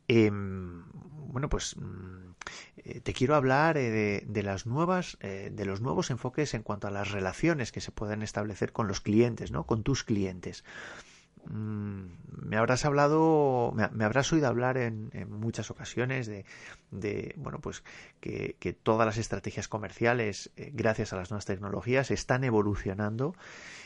em, 0.08 0.84
bueno 1.28 1.50
pues 1.50 1.76
mm, 1.78 2.24
eh, 2.78 3.02
te 3.02 3.14
quiero 3.14 3.36
hablar 3.36 3.78
eh, 3.78 4.24
de, 4.26 4.44
las 4.44 4.66
nuevas 4.66 5.18
eh, 5.22 5.52
de 5.54 5.66
los 5.66 5.82
nuevos 5.82 6.10
enfoques 6.12 6.54
en 6.54 6.64
cuanto 6.64 6.88
a 6.88 6.92
las 6.92 7.12
relaciones 7.12 7.72
que 7.72 7.82
se 7.82 7.92
pueden 7.92 8.22
establecer 8.22 8.72
con 8.72 8.88
los 8.88 9.02
clientes 9.02 9.52
no 9.52 9.66
con 9.66 9.84
tus 9.84 10.04
clientes. 10.04 10.64
Mm, 11.46 12.06
me 12.46 12.58
habrás 12.58 12.86
hablado, 12.86 13.74
me, 13.74 14.06
habrás 14.06 14.32
oído 14.32 14.48
hablar 14.48 14.78
en, 14.78 15.12
muchas 15.30 15.72
ocasiones 15.72 16.28
de, 16.28 17.36
bueno, 17.38 17.60
pues 17.60 17.84
que, 18.22 18.78
todas 18.82 19.06
las 19.06 19.18
estrategias 19.18 19.68
comerciales, 19.68 20.52
gracias 20.56 21.12
a 21.12 21.18
las 21.18 21.32
nuevas 21.32 21.46
tecnologías, 21.46 22.12
están 22.12 22.46
evolucionando 22.46 23.36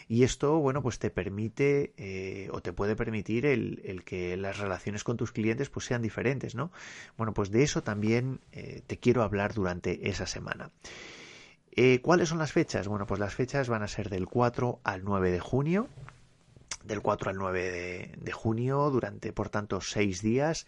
y 0.07 0.23
esto, 0.23 0.59
bueno, 0.59 0.81
pues 0.81 0.99
te 0.99 1.09
permite 1.09 1.93
eh, 1.97 2.49
o 2.51 2.61
te 2.61 2.73
puede 2.73 2.95
permitir 2.95 3.45
el, 3.45 4.03
que 4.05 4.37
las 4.37 4.57
relaciones 4.57 5.03
con 5.03 5.17
tus 5.17 5.31
clientes 5.31 5.69
pues 5.69 5.85
sean 5.85 6.01
diferentes, 6.01 6.55
¿no? 6.55 6.71
Bueno, 7.17 7.33
pues 7.33 7.51
de 7.51 7.63
eso 7.63 7.83
también 7.83 8.39
eh, 8.51 8.81
te 8.87 8.97
quiero 8.97 9.23
hablar 9.23 9.53
durante 9.53 10.09
esa 10.09 10.25
semana. 10.25 10.71
¿Cuáles 12.01 12.29
son 12.29 12.39
las 12.39 12.53
fechas? 12.53 12.87
Bueno, 12.87 13.05
pues 13.05 13.19
las 13.19 13.35
fechas 13.35 13.69
van 13.69 13.83
a 13.83 13.87
ser 13.87 14.09
del 14.09 14.25
4 14.25 14.79
al 14.83 15.03
9 15.03 15.29
de 15.29 15.39
junio 15.39 15.87
del 16.87 17.01
4 17.01 17.31
al 17.31 17.37
9 17.37 18.13
de, 18.17 18.31
junio, 18.31 18.89
durante 18.89 19.33
por 19.33 19.49
tanto 19.49 19.81
seis 19.81 20.21
días. 20.21 20.65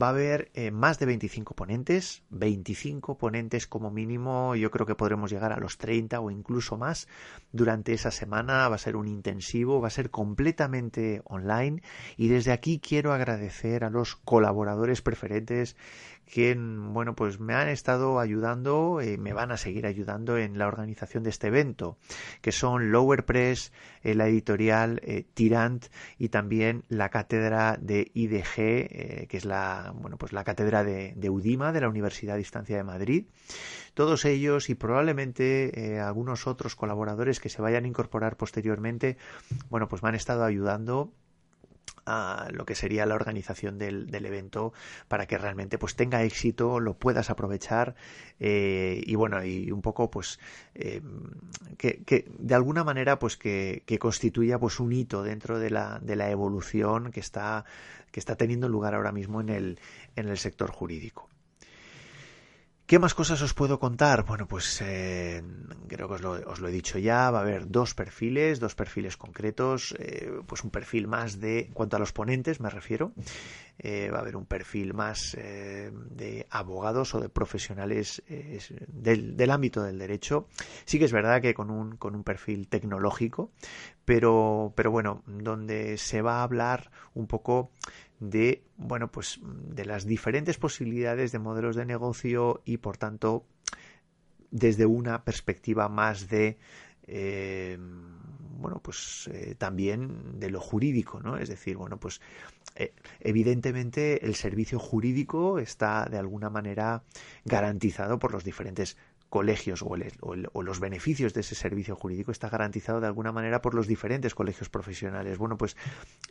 Va 0.00 0.06
a 0.06 0.10
haber 0.10 0.50
eh, 0.54 0.70
más 0.70 0.98
de 0.98 1.06
25 1.06 1.54
ponentes, 1.54 2.22
25 2.30 3.18
ponentes 3.18 3.66
como 3.66 3.90
mínimo, 3.90 4.54
yo 4.56 4.70
creo 4.70 4.86
que 4.86 4.94
podremos 4.94 5.30
llegar 5.30 5.52
a 5.52 5.58
los 5.58 5.76
30 5.76 6.18
o 6.20 6.30
incluso 6.30 6.78
más 6.78 7.08
durante 7.52 7.92
esa 7.92 8.10
semana. 8.10 8.68
Va 8.68 8.76
a 8.76 8.78
ser 8.78 8.96
un 8.96 9.06
intensivo, 9.06 9.80
va 9.80 9.88
a 9.88 9.90
ser 9.90 10.10
completamente 10.10 11.20
online 11.24 11.82
y 12.16 12.28
desde 12.28 12.52
aquí 12.52 12.80
quiero 12.80 13.12
agradecer 13.12 13.84
a 13.84 13.90
los 13.90 14.16
colaboradores 14.16 15.02
preferentes 15.02 15.76
que 16.32 16.54
bueno 16.56 17.14
pues 17.14 17.40
me 17.40 17.54
han 17.54 17.68
estado 17.68 18.18
ayudando 18.18 19.00
y 19.02 19.18
me 19.18 19.34
van 19.34 19.52
a 19.52 19.56
seguir 19.56 19.86
ayudando 19.86 20.38
en 20.38 20.56
la 20.56 20.66
organización 20.66 21.22
de 21.24 21.30
este 21.30 21.48
evento 21.48 21.98
que 22.40 22.52
son 22.52 22.90
Lower 22.90 23.24
Press, 23.24 23.72
eh, 24.02 24.14
la 24.14 24.28
editorial 24.28 25.00
eh, 25.04 25.26
Tirant 25.34 25.86
y 26.18 26.30
también 26.30 26.84
la 26.88 27.10
cátedra 27.10 27.76
de 27.78 28.10
IDG 28.14 28.54
eh, 28.56 29.26
que 29.28 29.36
es 29.36 29.44
la 29.44 29.71
bueno 29.94 30.16
pues 30.16 30.32
la 30.32 30.44
cátedra 30.44 30.84
de, 30.84 31.14
de, 31.16 31.30
UDIMA 31.30 31.72
de 31.72 31.80
la 31.80 31.88
Universidad 31.88 32.34
de 32.34 32.38
Distancia 32.38 32.76
de 32.76 32.84
Madrid. 32.84 33.26
Todos 33.94 34.24
ellos 34.24 34.70
y 34.70 34.74
probablemente 34.74 36.00
algunos 36.00 36.46
otros 36.46 36.76
colaboradores 36.76 37.40
que 37.40 37.48
se 37.48 37.60
vayan 37.62 37.84
a 37.84 37.88
incorporar 37.88 38.36
posteriormente 38.36 39.16
bueno 39.68 39.88
pues 39.88 40.02
me 40.02 40.08
han 40.08 40.14
estado 40.14 40.44
ayudando 40.44 41.12
a 42.06 42.48
lo 42.52 42.64
que 42.64 42.74
sería 42.74 43.06
la 43.06 43.14
organización 43.14 43.78
del, 43.78 44.08
evento 44.12 44.72
para 45.08 45.26
que 45.26 45.38
realmente 45.38 45.78
pues 45.78 45.96
tenga 45.96 46.22
éxito 46.22 46.80
lo 46.80 46.94
puedas 46.94 47.30
aprovechar 47.30 47.94
eh, 48.40 49.02
y 49.04 49.14
bueno 49.14 49.44
y 49.44 49.70
un 49.70 49.82
poco 49.82 50.10
pues 50.10 50.38
eh, 50.74 51.00
que, 51.76 52.26
de 52.38 52.54
alguna 52.54 52.84
manera 52.84 53.18
pues 53.18 53.36
que, 53.36 53.82
que, 53.86 53.98
constituya 53.98 54.58
pues 54.58 54.80
un 54.80 54.92
hito 54.92 55.22
dentro 55.22 55.58
de 55.58 55.70
la, 55.70 55.98
de 56.00 56.16
la 56.16 56.30
evolución 56.30 57.10
que 57.10 57.20
está 57.20 57.64
que 58.10 58.20
está 58.20 58.36
teniendo 58.36 58.68
lugar 58.68 58.94
ahora 58.94 59.12
mismo 59.12 59.40
en 59.40 59.48
el 59.48 59.80
en 60.16 60.28
el 60.28 60.38
sector 60.38 60.70
jurídico 60.70 61.31
¿Qué 62.92 62.98
más 62.98 63.14
cosas 63.14 63.40
os 63.40 63.54
puedo 63.54 63.80
contar? 63.80 64.26
Bueno, 64.26 64.46
pues 64.46 64.82
eh, 64.82 65.42
creo 65.88 66.08
que 66.08 66.14
os 66.26 66.60
lo, 66.60 66.68
he 66.68 66.70
dicho 66.70 66.98
ya, 66.98 67.30
va 67.30 67.38
a 67.38 67.40
haber 67.40 67.70
dos 67.70 67.94
perfiles, 67.94 68.60
dos 68.60 68.74
perfiles 68.74 69.16
concretos, 69.16 69.94
eh, 69.98 70.30
pues 70.46 70.62
un 70.62 70.68
perfil 70.68 71.08
más 71.08 71.40
de, 71.40 71.60
en 71.60 71.72
cuanto 71.72 71.96
a 71.96 71.98
los 71.98 72.12
ponentes 72.12 72.60
me 72.60 72.68
refiero, 72.68 73.12
eh, 73.78 74.10
va 74.12 74.18
a 74.18 74.20
haber 74.20 74.36
un 74.36 74.44
perfil 74.44 74.92
más 74.92 75.34
de 75.34 76.46
abogados 76.50 77.14
o 77.14 77.20
de 77.20 77.30
profesionales 77.30 78.22
del, 78.28 79.38
del, 79.38 79.50
ámbito 79.50 79.82
del 79.82 79.98
derecho. 79.98 80.48
Sí 80.84 80.98
que 80.98 81.06
es 81.06 81.12
verdad 81.12 81.40
que 81.40 81.54
con 81.54 81.70
un, 81.70 81.96
con 81.96 82.14
un 82.14 82.24
perfil 82.24 82.68
tecnológico, 82.68 83.52
pero, 84.04 84.74
pero 84.76 84.90
bueno, 84.90 85.22
donde 85.26 85.96
se 85.96 86.20
va 86.20 86.40
a 86.40 86.42
hablar 86.42 86.90
un 87.14 87.26
poco 87.26 87.70
de 88.22 88.62
bueno 88.76 89.10
pues 89.10 89.40
de 89.42 89.84
las 89.84 90.06
diferentes 90.06 90.56
posibilidades 90.56 91.32
de 91.32 91.40
modelos 91.40 91.74
de 91.74 91.84
negocio 91.84 92.62
y 92.64 92.76
por 92.76 92.96
tanto 92.96 93.44
desde 94.52 94.86
una 94.86 95.24
perspectiva 95.24 95.88
más 95.88 96.28
de 96.28 96.56
eh, 97.08 97.76
bueno 98.60 98.80
pues 98.80 99.28
eh, 99.32 99.56
también 99.58 100.38
de 100.38 100.50
lo 100.50 100.60
jurídico 100.60 101.18
no 101.18 101.36
es 101.36 101.48
decir 101.48 101.76
bueno 101.76 101.98
pues 101.98 102.20
eh, 102.76 102.94
evidentemente 103.18 104.24
el 104.24 104.36
servicio 104.36 104.78
jurídico 104.78 105.58
está 105.58 106.06
de 106.08 106.18
alguna 106.18 106.48
manera 106.48 107.02
garantizado 107.44 108.20
por 108.20 108.30
los 108.30 108.44
diferentes 108.44 108.96
colegios 109.32 109.82
o, 109.82 109.96
los 110.62 110.78
beneficios 110.78 111.32
de 111.32 111.40
ese 111.40 111.54
servicio 111.54 111.96
jurídico 111.96 112.32
está 112.32 112.50
garantizado 112.50 113.00
de 113.00 113.06
alguna 113.06 113.32
manera 113.32 113.62
por 113.62 113.72
los 113.72 113.86
diferentes 113.86 114.34
colegios 114.34 114.68
profesionales. 114.68 115.38
Bueno, 115.38 115.56
pues 115.56 115.74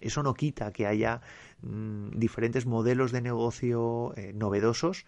eso 0.02 0.22
no 0.22 0.36
quita 0.36 0.72
que 0.72 0.86
haya 0.86 1.22
mm, 1.64 2.12
diferentes 2.12 2.68
modelos 2.68 3.12
de 3.12 3.22
negocio 3.22 4.14
eh, 4.18 4.34
novedosos 4.36 5.08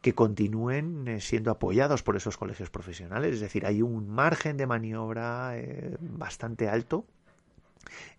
que 0.00 0.14
continúen 0.14 1.06
eh, 1.06 1.20
siendo 1.20 1.50
apoyados 1.50 2.02
por 2.02 2.16
esos 2.16 2.38
colegios 2.38 2.70
profesionales. 2.70 3.34
Es 3.34 3.40
decir, 3.40 3.66
hay 3.66 3.82
un 3.82 4.08
margen 4.08 4.56
de 4.56 4.66
maniobra 4.66 5.58
eh, 5.58 5.98
bastante 6.00 6.70
alto 6.70 7.04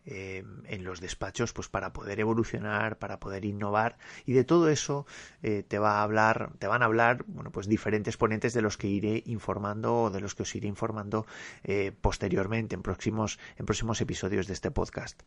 eh, 0.07 0.43
en 0.65 0.83
los 0.83 1.01
despachos 1.01 1.51
pues 1.51 1.67
para 1.67 1.91
poder 1.91 2.19
evolucionar 2.19 2.99
para 2.99 3.19
poder 3.19 3.43
innovar. 3.43 3.97
Y 4.25 4.33
de 4.33 4.43
todo 4.43 4.69
eso 4.69 5.07
eh, 5.41 5.63
te 5.67 5.79
va 5.79 5.99
a 5.99 6.03
hablar 6.03 6.51
te 6.59 6.67
van 6.67 6.83
a 6.83 6.85
hablar 6.85 7.23
bueno 7.27 7.51
pues 7.51 7.67
diferentes 7.67 8.15
ponentes 8.15 8.53
de 8.53 8.61
los 8.61 8.77
que 8.77 8.87
iré 8.87 9.23
informando 9.25 10.03
o 10.03 10.09
de 10.11 10.19
los 10.19 10.35
que 10.35 10.43
os 10.43 10.55
iré 10.55 10.67
informando 10.67 11.25
eh, 11.63 11.91
posteriormente 11.99 12.75
en 12.75 12.83
próximos 12.83 13.39
en 13.57 13.65
próximos 13.65 13.99
episodios 13.99 14.45
de 14.45 14.53
este 14.53 14.69
podcast. 14.69 15.23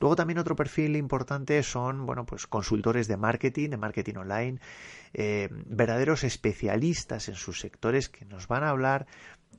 Luego 0.00 0.16
también 0.16 0.38
otro 0.38 0.56
perfil 0.56 0.96
importante 0.96 1.62
son 1.62 2.06
bueno 2.06 2.24
pues 2.24 2.46
consultores 2.46 3.08
de 3.08 3.18
marketing 3.18 3.70
de 3.70 3.76
marketing 3.76 4.16
online 4.16 4.60
verdaderos 5.16 6.24
especialistas 6.24 7.28
en 7.28 7.36
sus 7.36 7.60
sectores 7.60 8.08
que 8.08 8.24
nos 8.24 8.48
van 8.48 8.64
a 8.64 8.70
hablar 8.70 9.06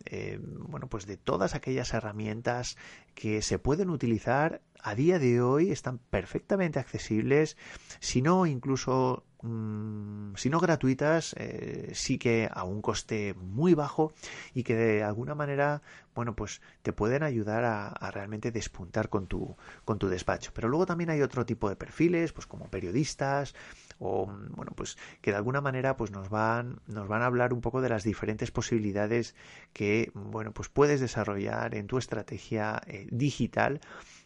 eh, 0.05 0.39
bueno, 0.41 0.87
pues 0.87 1.05
de 1.05 1.17
todas 1.17 1.55
aquellas 1.55 1.93
herramientas 1.93 2.77
que 3.13 3.41
se 3.41 3.59
pueden 3.59 3.89
utilizar 3.89 4.61
a 4.81 4.93
día 4.93 5.17
de 5.17 5.41
hoy, 5.41 5.71
están 5.71 5.97
perfectamente 5.97 6.77
accesibles, 6.79 7.57
si 7.99 8.21
no 8.21 8.45
incluso, 8.45 9.23
mm, 9.41 10.35
si 10.35 10.49
no 10.49 10.59
gratuitas, 10.59 11.33
eh, 11.37 11.89
sí 11.93 12.19
que 12.19 12.47
a 12.51 12.63
un 12.63 12.81
coste 12.83 13.33
muy 13.33 13.73
bajo 13.73 14.13
y 14.53 14.61
que 14.63 14.75
de 14.75 15.03
alguna 15.03 15.33
manera, 15.33 15.81
bueno, 16.13 16.35
pues 16.35 16.61
te 16.83 16.93
pueden 16.93 17.23
ayudar 17.23 17.63
a, 17.63 17.87
a 17.87 18.11
realmente 18.11 18.51
despuntar 18.51 19.09
con 19.09 19.25
tu, 19.25 19.55
con 19.85 19.97
tu 19.97 20.07
despacho. 20.07 20.51
Pero 20.53 20.69
luego 20.69 20.85
también 20.85 21.09
hay 21.09 21.21
otro 21.21 21.45
tipo 21.47 21.67
de 21.67 21.75
perfiles, 21.75 22.31
pues 22.31 22.45
como 22.45 22.69
periodistas, 22.69 23.55
o 23.99 24.25
bueno 24.25 24.73
pues 24.75 24.97
que 25.21 25.31
de 25.31 25.37
alguna 25.37 25.61
manera 25.61 25.95
pues 25.95 26.11
nos 26.11 26.29
van 26.29 26.79
nos 26.87 27.07
van 27.07 27.21
a 27.21 27.27
hablar 27.27 27.53
un 27.53 27.61
poco 27.61 27.81
de 27.81 27.89
las 27.89 28.03
diferentes 28.03 28.51
posibilidades 28.51 29.35
que 29.73 30.11
bueno 30.13 30.51
pues 30.51 30.69
puedes 30.69 30.99
desarrollar 30.99 31.75
en 31.75 31.87
tu 31.87 31.97
estrategia 31.97 32.81
eh, 32.87 33.07
digital 33.09 33.79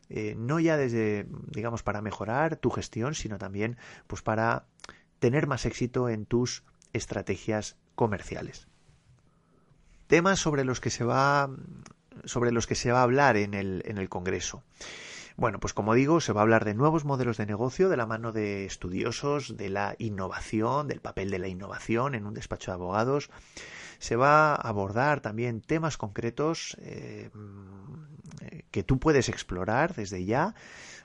eh, 0.09 0.35
no 0.37 0.59
ya 0.59 0.75
desde 0.75 1.27
digamos 1.47 1.83
para 1.83 2.01
mejorar 2.01 2.55
tu 2.55 2.71
gestión 2.71 3.13
sino 3.13 3.37
también 3.37 3.77
pues 4.07 4.21
para 4.21 4.65
tener 5.19 5.47
más 5.47 5.65
éxito 5.65 6.09
en 6.09 6.25
tus 6.25 6.63
estrategias 6.93 7.77
comerciales. 7.95 8.67
Temas 10.07 10.39
sobre 10.39 10.63
los 10.63 10.79
que 10.79 10.89
se 10.89 11.03
va 11.03 11.49
sobre 12.25 12.51
los 12.51 12.67
que 12.67 12.75
se 12.75 12.91
va 12.91 12.99
a 12.99 13.03
hablar 13.03 13.37
en 13.37 13.53
el, 13.53 13.83
en 13.85 13.97
el 13.97 14.09
congreso 14.09 14.63
bueno, 15.39 15.59
pues 15.59 15.73
como 15.73 15.93
digo, 15.93 16.19
se 16.19 16.33
va 16.33 16.41
a 16.41 16.43
hablar 16.43 16.65
de 16.65 16.73
nuevos 16.73 17.05
modelos 17.05 17.37
de 17.37 17.45
negocio 17.45 17.87
de 17.87 17.95
la 17.95 18.05
mano 18.05 18.33
de 18.33 18.65
estudiosos, 18.65 19.55
de 19.55 19.69
la 19.69 19.95
innovación, 19.97 20.87
del 20.87 20.99
papel 20.99 21.31
de 21.31 21.39
la 21.39 21.47
innovación 21.47 22.13
en 22.13 22.25
un 22.25 22.33
despacho 22.33 22.71
de 22.71 22.75
abogados. 22.75 23.29
Se 23.99 24.17
va 24.17 24.51
a 24.51 24.55
abordar 24.55 25.21
también 25.21 25.61
temas 25.61 25.97
concretos 25.97 26.75
eh, 26.81 27.29
que 28.71 28.83
tú 28.83 28.99
puedes 28.99 29.29
explorar 29.29 29.95
desde 29.95 30.25
ya, 30.25 30.55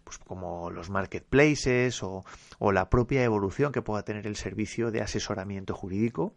pues 0.02 0.18
como 0.18 0.70
los 0.70 0.90
marketplaces 0.90 2.02
o 2.02 2.24
la 2.72 2.90
propia 2.90 3.22
evolución 3.22 3.70
que 3.70 3.82
pueda 3.82 4.04
tener 4.04 4.26
el 4.26 4.36
servicio 4.36 4.90
de 4.90 5.00
asesoramiento 5.00 5.74
jurídico. 5.74 6.34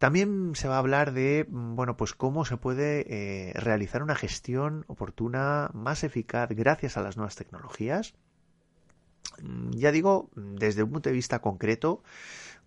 También 0.00 0.52
se 0.54 0.66
va 0.66 0.76
a 0.76 0.78
hablar 0.78 1.12
de, 1.12 1.46
mm, 1.46 1.76
bueno, 1.76 1.94
pues 1.98 2.14
cómo 2.14 2.46
se 2.46 2.56
puede 2.56 3.04
eh, 3.06 3.52
realizar 3.52 4.02
una 4.02 4.14
gestión 4.14 4.86
oportuna 4.88 5.70
más 5.74 6.04
eficaz 6.04 6.48
gracias 6.48 6.96
a 6.96 7.02
las 7.02 7.18
nuevas 7.18 7.36
tecnologías. 7.36 8.14
Mm, 9.42 9.72
ya 9.72 9.92
digo, 9.92 10.30
desde 10.34 10.84
un 10.84 10.92
punto 10.92 11.10
de 11.10 11.14
vista 11.14 11.40
concreto, 11.40 12.02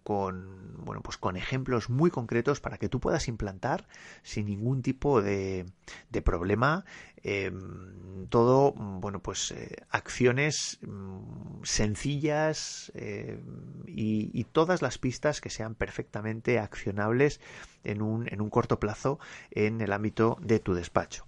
con 0.03 0.83
bueno 0.83 1.01
pues 1.01 1.17
con 1.17 1.37
ejemplos 1.37 1.89
muy 1.89 2.11
concretos 2.11 2.59
para 2.59 2.77
que 2.77 2.89
tú 2.89 2.99
puedas 2.99 3.27
implantar 3.27 3.87
sin 4.21 4.47
ningún 4.47 4.81
tipo 4.81 5.21
de, 5.21 5.65
de 6.09 6.21
problema 6.21 6.85
em, 7.23 8.27
todo 8.27 8.73
bueno 8.73 9.19
pues 9.19 9.51
eh, 9.51 9.77
acciones 9.89 10.79
mm, 10.81 11.63
sencillas 11.63 12.91
em, 12.95 13.41
y, 13.87 14.29
y, 14.37 14.43
todas 14.43 14.81
las 14.81 14.97
pistas 14.97 15.39
que 15.39 15.49
sean 15.49 15.75
perfectamente 15.75 16.59
accionables 16.59 17.39
en 17.83 18.01
un, 18.01 18.27
en 18.31 18.41
un 18.41 18.49
corto 18.49 18.79
plazo 18.79 19.19
en 19.51 19.81
el 19.81 19.93
ámbito 19.93 20.37
de 20.41 20.59
tu 20.59 20.73
despacho 20.73 21.25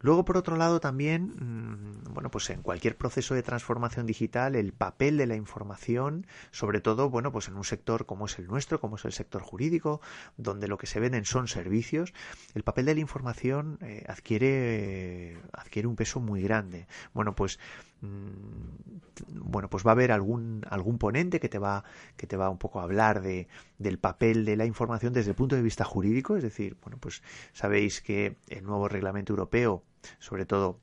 Luego, 0.00 0.24
por 0.24 0.36
otro 0.36 0.56
lado, 0.56 0.80
también, 0.80 1.34
mm, 1.38 2.14
bueno, 2.14 2.30
pues 2.30 2.48
en 2.50 2.62
cualquier 2.62 2.96
proceso 2.96 3.34
de 3.34 3.42
transformación 3.42 4.06
digital, 4.06 4.54
el 4.54 4.72
papel 4.72 5.16
de 5.16 5.26
la 5.26 5.34
información, 5.34 6.26
sobre 6.52 6.80
todo, 6.80 7.10
bueno, 7.10 7.32
pues 7.32 7.48
en 7.48 7.56
un 7.56 7.64
sector 7.64 8.06
como 8.06 8.26
es 8.26 8.38
el 8.38 8.46
nuestro, 8.46 8.80
como 8.80 8.96
es 8.96 9.04
el 9.04 9.12
sector 9.12 9.42
jurídico, 9.42 10.00
donde 10.36 10.68
lo 10.68 10.78
que 10.78 10.86
se 10.86 11.00
venden 11.00 11.24
son 11.24 11.48
servicios, 11.48 12.12
el 12.54 12.62
papel 12.62 12.86
de 12.86 12.94
la 12.94 13.00
información 13.00 13.78
eh, 13.82 14.04
adquiere, 14.08 15.38
adquiere 15.52 15.88
un 15.88 15.96
peso 15.96 16.20
muy 16.20 16.42
grande. 16.42 16.86
Bueno, 17.12 17.34
pues 17.34 17.58
mm, 18.00 19.28
bueno, 19.28 19.68
pues 19.68 19.84
va 19.84 19.90
a 19.90 19.92
haber 19.92 20.12
algún, 20.12 20.64
algún 20.70 20.98
ponente 20.98 21.40
que 21.40 21.48
te 21.48 21.58
va, 21.58 21.84
que 22.16 22.26
te 22.26 22.36
va 22.36 22.50
un 22.50 22.58
poco 22.58 22.80
a 22.80 22.84
hablar 22.84 23.20
de, 23.20 23.48
del 23.78 23.98
papel 23.98 24.44
de 24.44 24.56
la 24.56 24.64
información 24.64 25.12
desde 25.12 25.30
el 25.30 25.36
punto 25.36 25.56
de 25.56 25.62
vista 25.62 25.84
jurídico, 25.84 26.36
es 26.36 26.42
decir, 26.42 26.76
bueno, 26.82 26.98
pues 26.98 27.22
sabéis 27.52 28.00
que 28.00 28.36
el 28.48 28.64
nuevo 28.64 28.88
reglamento 28.88 29.32
europeo, 29.32 29.82
sobre 30.18 30.46
todo 30.46 30.80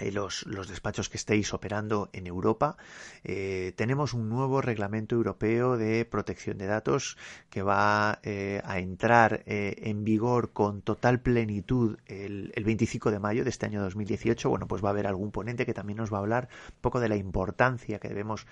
eh, 0.00 0.10
los, 0.10 0.44
los, 0.46 0.66
despachos 0.66 1.08
que 1.08 1.16
estéis 1.16 1.54
operando 1.54 2.08
en 2.12 2.26
Europa, 2.26 2.76
eh, 3.22 3.72
tenemos 3.76 4.12
un 4.12 4.28
nuevo 4.28 4.60
reglamento 4.60 5.14
europeo 5.14 5.76
de 5.76 6.04
protección 6.04 6.58
de 6.58 6.66
datos 6.66 7.16
que 7.48 7.62
va 7.62 8.18
eh, 8.24 8.60
a 8.64 8.80
entrar 8.80 9.44
en 9.46 10.02
vigor 10.02 10.52
con 10.52 10.82
total 10.82 11.20
plenitud 11.20 11.96
el, 12.06 12.50
el, 12.56 12.64
25 12.64 13.12
de 13.12 13.20
mayo 13.20 13.44
de 13.44 13.50
este 13.50 13.66
año 13.66 13.80
2018. 13.82 14.50
Bueno, 14.50 14.66
pues 14.66 14.82
va 14.82 14.88
a 14.88 14.92
haber 14.92 15.06
algún 15.06 15.30
ponente 15.30 15.64
que 15.64 15.74
también 15.74 15.98
nos 15.98 16.12
va 16.12 16.16
a 16.16 16.20
hablar 16.22 16.48
un 16.70 16.80
poco 16.80 16.98
de 16.98 17.08
la 17.08 17.16
importancia 17.16 18.00
que 18.00 18.08
debemos 18.08 18.48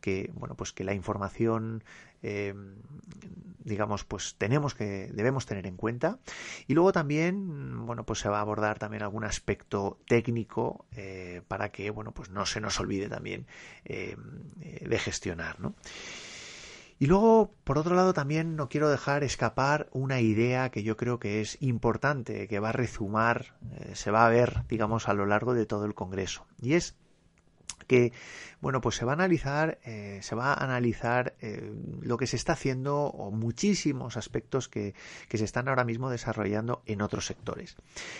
que, 0.00 0.30
bueno, 0.34 0.54
pues 0.54 0.72
que 0.72 0.84
la 0.84 0.94
información 0.94 1.82
Em, 2.24 2.76
digamos, 3.64 4.04
pues 4.04 4.36
tenemos 4.38 4.74
que, 4.74 5.10
debemos 5.12 5.46
tener 5.46 5.66
en 5.66 5.76
cuenta. 5.76 6.18
Y 6.66 6.74
luego 6.74 6.92
también, 6.92 7.86
bueno, 7.86 8.04
pues 8.04 8.20
se 8.20 8.28
va 8.28 8.38
a 8.38 8.40
abordar 8.40 8.78
también 8.78 9.02
algún 9.02 9.24
aspecto 9.24 9.98
técnico 10.06 10.86
eh, 10.92 11.42
para 11.48 11.70
que, 11.70 11.90
bueno, 11.90 12.12
pues 12.12 12.30
no 12.30 12.46
se 12.46 12.60
nos 12.60 12.80
olvide 12.80 13.08
también 13.08 13.46
eh, 13.84 14.16
de 14.56 14.98
gestionar, 14.98 15.60
¿no? 15.60 15.74
Y 16.98 17.06
luego, 17.06 17.52
por 17.64 17.76
otro 17.76 17.96
lado, 17.96 18.14
también 18.14 18.54
no 18.54 18.68
quiero 18.68 18.88
dejar 18.88 19.24
escapar 19.24 19.88
una 19.92 20.20
idea 20.20 20.70
que 20.70 20.84
yo 20.84 20.96
creo 20.96 21.18
que 21.18 21.40
es 21.40 21.60
importante, 21.60 22.46
que 22.46 22.60
va 22.60 22.68
a 22.68 22.72
rezumar, 22.72 23.56
eh, 23.72 23.94
se 23.94 24.10
va 24.10 24.24
a 24.24 24.30
ver, 24.30 24.62
digamos, 24.68 25.08
a 25.08 25.14
lo 25.14 25.26
largo 25.26 25.54
de 25.54 25.66
todo 25.66 25.86
el 25.86 25.94
Congreso. 25.94 26.46
Y 26.62 26.74
es 26.74 26.96
que 27.84 28.12
bueno 28.60 28.80
pues 28.80 28.96
se 28.96 29.04
va 29.04 29.12
a 29.12 29.14
analizar 29.14 29.78
eh, 29.84 30.18
se 30.22 30.34
va 30.34 30.52
a 30.52 30.64
analizar 30.64 31.34
eh, 31.40 31.72
lo 32.00 32.16
que 32.16 32.26
se 32.26 32.36
está 32.36 32.54
haciendo 32.54 33.04
o 33.04 33.30
muchísimos 33.30 34.16
aspectos 34.16 34.68
que, 34.68 34.94
que, 35.28 35.38
se 35.38 35.44
están 35.44 35.68
ahora 35.68 35.84
mismo 35.84 36.10
desarrollando 36.10 36.82
en 36.86 37.02
otros 37.02 37.26
sectores. 37.26 37.76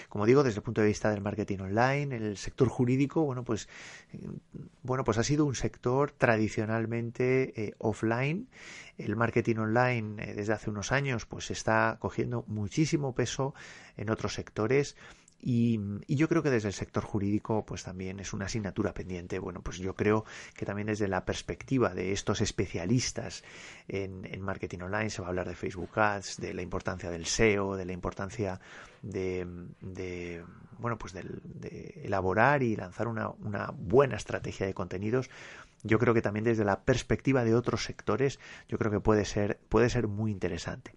Como 0.09 0.26
digo 0.26 0.42
desde 0.42 0.59
el 0.59 0.62
punto 0.62 0.80
de 0.80 0.88
vista 0.88 1.11
del 1.11 1.21
marketing 1.21 1.59
online 1.59 2.16
el 2.16 2.37
sector 2.37 2.68
jurídico 2.68 3.23
bueno 3.25 3.44
pues 3.44 3.68
eh, 4.12 4.18
bueno 4.83 5.04
pues 5.04 5.18
ha 5.18 5.25
sido 5.25 5.44
un 5.44 5.54
sector 5.54 6.12
tradicionalmente 6.12 7.75
offline. 7.78 8.49
El 8.97 9.16
marketing 9.16 9.56
online 9.56 10.35
desde 10.35 10.52
hace 10.52 10.71
unos 10.71 10.92
años 10.92 11.26
pues 11.26 11.50
está 11.50 11.97
cogiendo 11.99 12.44
muchísimo 12.47 13.12
peso 13.12 13.54
en 13.97 14.09
otros 14.09 14.35
sectores 14.35 14.97
y, 15.41 15.79
yo 16.09 16.29
creo 16.29 16.43
que 16.43 16.50
desde 16.50 16.69
el 16.69 16.75
sector 16.75 17.05
jurídico, 17.05 17.67
pues 17.67 17.83
también 17.83 18.19
es 18.21 18.33
una 18.33 18.47
asignatura 18.47 18.95
pendiente. 18.95 19.38
Bueno, 19.38 19.62
pues 19.62 19.79
yo 19.79 19.95
creo 19.95 20.25
que 20.55 20.64
también 20.64 20.87
desde 20.87 21.09
la 21.09 21.25
perspectiva 21.25 21.95
de 21.95 22.12
estos 22.12 22.41
especialistas 22.41 23.45
en, 23.88 24.41
marketing 24.41 24.81
online 24.81 25.11
se 25.11 25.21
va 25.21 25.29
a 25.29 25.31
hablar 25.31 25.49
de 25.49 25.55
Facebook 25.55 25.99
Ads, 25.99 26.38
de 26.38 26.55
la 26.55 26.62
importancia 26.62 27.11
del 27.11 27.26
SEO, 27.26 27.76
de 27.76 27.85
la 27.85 27.93
importancia 27.93 28.61
de, 29.03 29.47
bueno, 30.79 30.99
pues 30.99 31.12
de, 31.12 32.03
elaborar 32.05 32.62
y 32.62 32.76
lanzar 32.76 33.09
una, 33.09 33.29
una 33.29 33.71
buena 33.76 34.17
estrategia 34.17 34.67
de 34.67 34.75
contenidos. 34.75 35.29
Yo 35.83 35.99
creo 35.99 36.14
que 36.14 36.23
también 36.23 36.45
desde 36.45 36.64
la 36.64 36.81
perspectiva 36.85 37.45
de 37.45 37.55
otros 37.55 37.85
sectores, 37.85 38.38
yo 38.69 38.79
creo 38.79 38.91
que 38.91 39.00
puede 39.00 39.26
ser, 39.26 39.61
puede 39.69 39.91
ser 39.91 40.09
muy 40.09 40.31
interesante. 40.31 40.95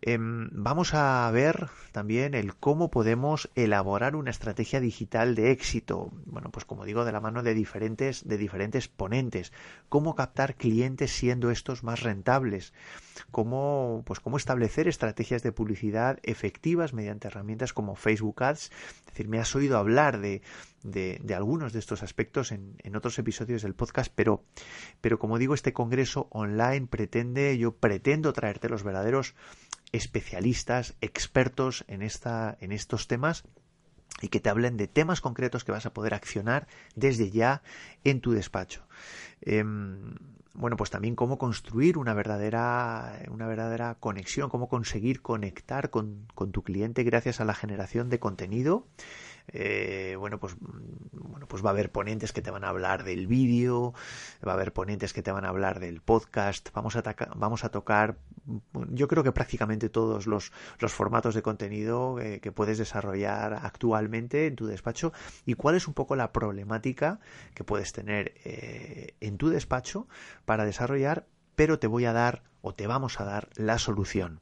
Em, 0.00 0.48
vamos 0.52 0.94
a 0.94 1.28
ver 1.32 1.68
también 1.90 2.34
el 2.34 2.54
cómo 2.54 2.88
podemos 2.88 3.50
elaborar 3.56 4.14
una 4.14 4.30
estrategia 4.30 4.80
digital 4.80 5.34
de 5.34 5.50
éxito. 5.50 6.12
Bueno, 6.26 6.50
pues 6.50 6.64
como 6.64 6.84
digo, 6.84 7.04
de 7.04 7.10
la 7.10 7.20
mano 7.20 7.42
de 7.42 7.54
diferentes, 7.54 8.26
de 8.26 8.38
diferentes 8.38 8.86
ponentes. 8.86 9.52
Cómo 9.88 10.14
captar 10.14 10.54
clientes 10.54 11.10
siendo 11.10 11.50
estos 11.50 11.82
más 11.82 12.02
rentables. 12.02 12.72
Cómo, 13.32 14.02
pues 14.06 14.20
cómo 14.20 14.36
establecer 14.36 14.86
estrategias 14.86 15.42
de 15.42 15.50
publicidad 15.50 16.20
efectivas 16.22 16.92
mediante 16.92 17.26
herramientas 17.26 17.72
como 17.72 17.96
Facebook 17.96 18.42
Ads. 18.42 18.70
Es 18.98 19.04
decir, 19.06 19.28
me 19.28 19.40
has 19.40 19.54
oído 19.56 19.78
hablar 19.78 20.20
de, 20.20 20.42
de, 20.84 21.34
algunos 21.34 21.72
de 21.72 21.80
estos 21.80 22.04
aspectos 22.04 22.52
en, 22.52 22.76
en, 22.84 22.94
otros 22.94 23.18
episodios 23.18 23.62
del 23.62 23.74
podcast, 23.74 24.12
pero, 24.14 24.44
pero 25.00 25.18
como 25.18 25.38
digo, 25.38 25.54
este 25.54 25.72
congreso 25.72 26.28
online 26.30 26.86
pretende, 26.86 27.58
yo 27.58 27.72
pretendo 27.72 28.32
traerte 28.32 28.68
los 28.68 28.84
verdaderos 28.84 29.34
especialistas, 29.92 30.94
expertos 31.00 31.84
en, 31.88 32.02
esta, 32.02 32.56
en 32.60 32.72
estos 32.72 33.08
temas 33.08 33.44
y 34.20 34.28
que 34.28 34.40
te 34.40 34.50
hablen 34.50 34.76
de 34.76 34.88
temas 34.88 35.20
concretos 35.20 35.64
que 35.64 35.72
vas 35.72 35.86
a 35.86 35.92
poder 35.92 36.14
accionar 36.14 36.66
desde 36.94 37.30
ya 37.30 37.62
en 38.04 38.20
tu 38.20 38.32
despacho. 38.32 38.86
Em, 39.40 40.14
bueno, 40.54 40.76
pues 40.76 40.90
también 40.90 41.14
cómo 41.14 41.38
construir 41.38 41.98
una 41.98 42.14
verdadera, 42.14 43.22
una 43.30 43.46
verdadera 43.46 43.94
conexión, 43.94 44.50
cómo 44.50 44.68
conseguir 44.68 45.22
conectar 45.22 45.90
con, 45.90 46.26
con 46.34 46.50
tu 46.50 46.62
cliente 46.62 47.04
gracias 47.04 47.40
a 47.40 47.44
la 47.44 47.54
generación 47.54 48.08
de 48.08 48.18
contenido 48.18 48.86
eh, 49.52 50.16
bueno, 50.18 50.38
pues, 50.38 50.56
mm, 50.60 51.30
bueno, 51.30 51.46
pues 51.46 51.64
va 51.64 51.70
a 51.70 51.72
haber 51.72 51.90
ponentes 51.90 52.32
que 52.32 52.42
te 52.42 52.50
van 52.50 52.64
a 52.64 52.68
hablar 52.68 53.04
del 53.04 53.26
vídeo, 53.26 53.94
va 54.46 54.52
a 54.52 54.54
haber 54.54 54.72
ponentes 54.72 55.12
que 55.12 55.22
te 55.22 55.32
van 55.32 55.44
a 55.44 55.48
hablar 55.48 55.80
del 55.80 56.00
podcast, 56.00 56.68
vamos 56.72 56.96
a, 56.96 57.02
vamos 57.36 57.64
a 57.64 57.70
tocar, 57.70 58.18
yo 58.90 59.08
creo 59.08 59.24
que 59.24 59.32
prácticamente 59.32 59.88
todos 59.88 60.26
los, 60.26 60.52
los 60.78 60.92
formatos 60.92 61.34
de 61.34 61.42
contenido 61.42 62.20
eh, 62.20 62.40
que 62.40 62.52
puedes 62.52 62.78
desarrollar 62.78 63.60
actualmente 63.62 64.46
en 64.46 64.56
tu 64.56 64.66
despacho 64.66 65.12
y 65.46 65.54
cuál 65.54 65.74
es 65.74 65.88
un 65.88 65.94
poco 65.94 66.16
la 66.16 66.32
problemática 66.32 67.20
que 67.54 67.64
puedes 67.64 67.92
tener 67.92 68.34
eh, 68.44 69.14
en 69.20 69.38
tu 69.38 69.48
despacho 69.48 70.08
para 70.44 70.64
desarrollar, 70.64 71.26
pero 71.54 71.78
te 71.78 71.86
voy 71.86 72.04
a 72.04 72.12
dar 72.12 72.42
o 72.60 72.74
te 72.74 72.86
vamos 72.86 73.20
a 73.20 73.24
dar 73.24 73.48
la 73.56 73.78
solución. 73.78 74.40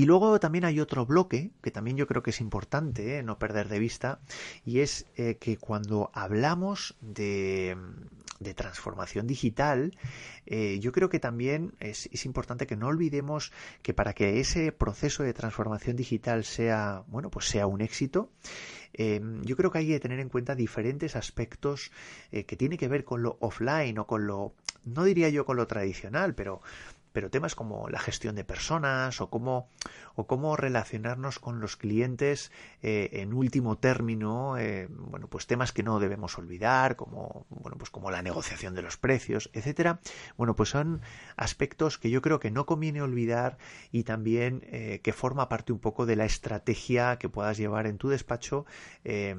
Y 0.00 0.06
luego 0.06 0.40
también 0.40 0.64
hay 0.64 0.80
otro 0.80 1.04
bloque 1.04 1.50
que 1.60 1.70
también 1.70 1.98
yo 1.98 2.06
creo 2.06 2.22
que 2.22 2.30
es 2.30 2.40
importante 2.40 3.18
¿eh? 3.18 3.22
no 3.22 3.38
perder 3.38 3.68
de 3.68 3.78
vista 3.78 4.18
y 4.64 4.78
es 4.80 5.04
eh, 5.18 5.36
que 5.38 5.58
cuando 5.58 6.10
hablamos 6.14 6.96
de, 7.02 7.76
transformación 8.56 9.26
digital, 9.26 9.94
eh, 10.46 10.78
yo 10.80 10.92
creo 10.92 11.10
que 11.10 11.20
también 11.20 11.74
es, 11.80 12.08
es, 12.12 12.24
importante 12.24 12.66
que 12.66 12.76
no 12.76 12.86
olvidemos 12.86 13.52
que 13.82 13.92
para 13.92 14.14
que 14.14 14.40
ese 14.40 14.72
proceso 14.72 15.22
de 15.22 15.34
transformación 15.34 15.96
digital 15.96 16.44
sea, 16.44 17.04
bueno, 17.08 17.30
pues 17.30 17.44
sea 17.44 17.66
un 17.66 17.82
éxito, 17.82 18.30
yo 18.94 19.56
creo 19.56 19.70
que 19.70 19.78
hay 19.78 19.86
que 19.86 20.00
tener 20.00 20.18
en 20.18 20.30
cuenta 20.30 20.54
diferentes 20.54 21.14
aspectos 21.14 21.92
que 22.30 22.56
tienen 22.56 22.76
que 22.76 22.88
ver 22.88 23.04
con 23.04 23.22
lo 23.22 23.36
offline 23.40 23.98
o 23.98 24.06
con 24.06 24.26
lo, 24.26 24.54
no 24.84 25.04
diría 25.04 25.28
yo 25.28 25.44
con 25.44 25.56
lo 25.56 25.66
tradicional, 25.66 26.34
pero 26.34 26.60
pero 27.12 27.30
temas 27.30 27.54
como 27.54 27.88
la 27.88 27.98
gestión 27.98 28.34
de 28.34 28.44
personas 28.44 29.20
o 29.20 29.30
cómo, 29.30 29.68
o 30.14 30.26
cómo 30.26 30.56
relacionarnos 30.56 31.38
con 31.38 31.60
los 31.60 31.76
clientes 31.76 32.52
eh, 32.82 33.10
en 33.14 33.32
último 33.32 33.78
término, 33.78 34.56
eh, 34.58 34.86
bueno, 34.90 35.28
pues 35.28 35.46
temas 35.46 35.72
que 35.72 35.82
no 35.82 35.98
debemos 35.98 36.38
olvidar, 36.38 36.96
como, 36.96 37.46
bueno, 37.50 37.76
pues 37.78 37.90
como 37.90 38.10
la 38.10 38.22
negociación 38.22 38.74
de 38.74 38.82
los 38.82 38.96
precios, 38.96 39.50
etcétera. 39.52 40.00
Bueno, 40.36 40.54
pues 40.54 40.68
son 40.68 41.02
aspectos 41.36 41.98
que 41.98 42.10
yo 42.10 42.22
creo 42.22 42.40
que 42.40 42.50
no 42.50 42.66
conviene 42.66 43.02
olvidar 43.02 43.58
y 43.92 44.04
también 44.04 44.62
eh, 44.66 45.00
que 45.02 45.12
forma 45.12 45.48
parte 45.48 45.72
un 45.72 45.80
poco 45.80 46.06
de 46.06 46.16
la 46.16 46.24
estrategia 46.24 47.16
que 47.18 47.28
puedas 47.28 47.56
llevar 47.56 47.86
en 47.86 47.98
tu 47.98 48.08
despacho 48.08 48.66
e 49.04 49.34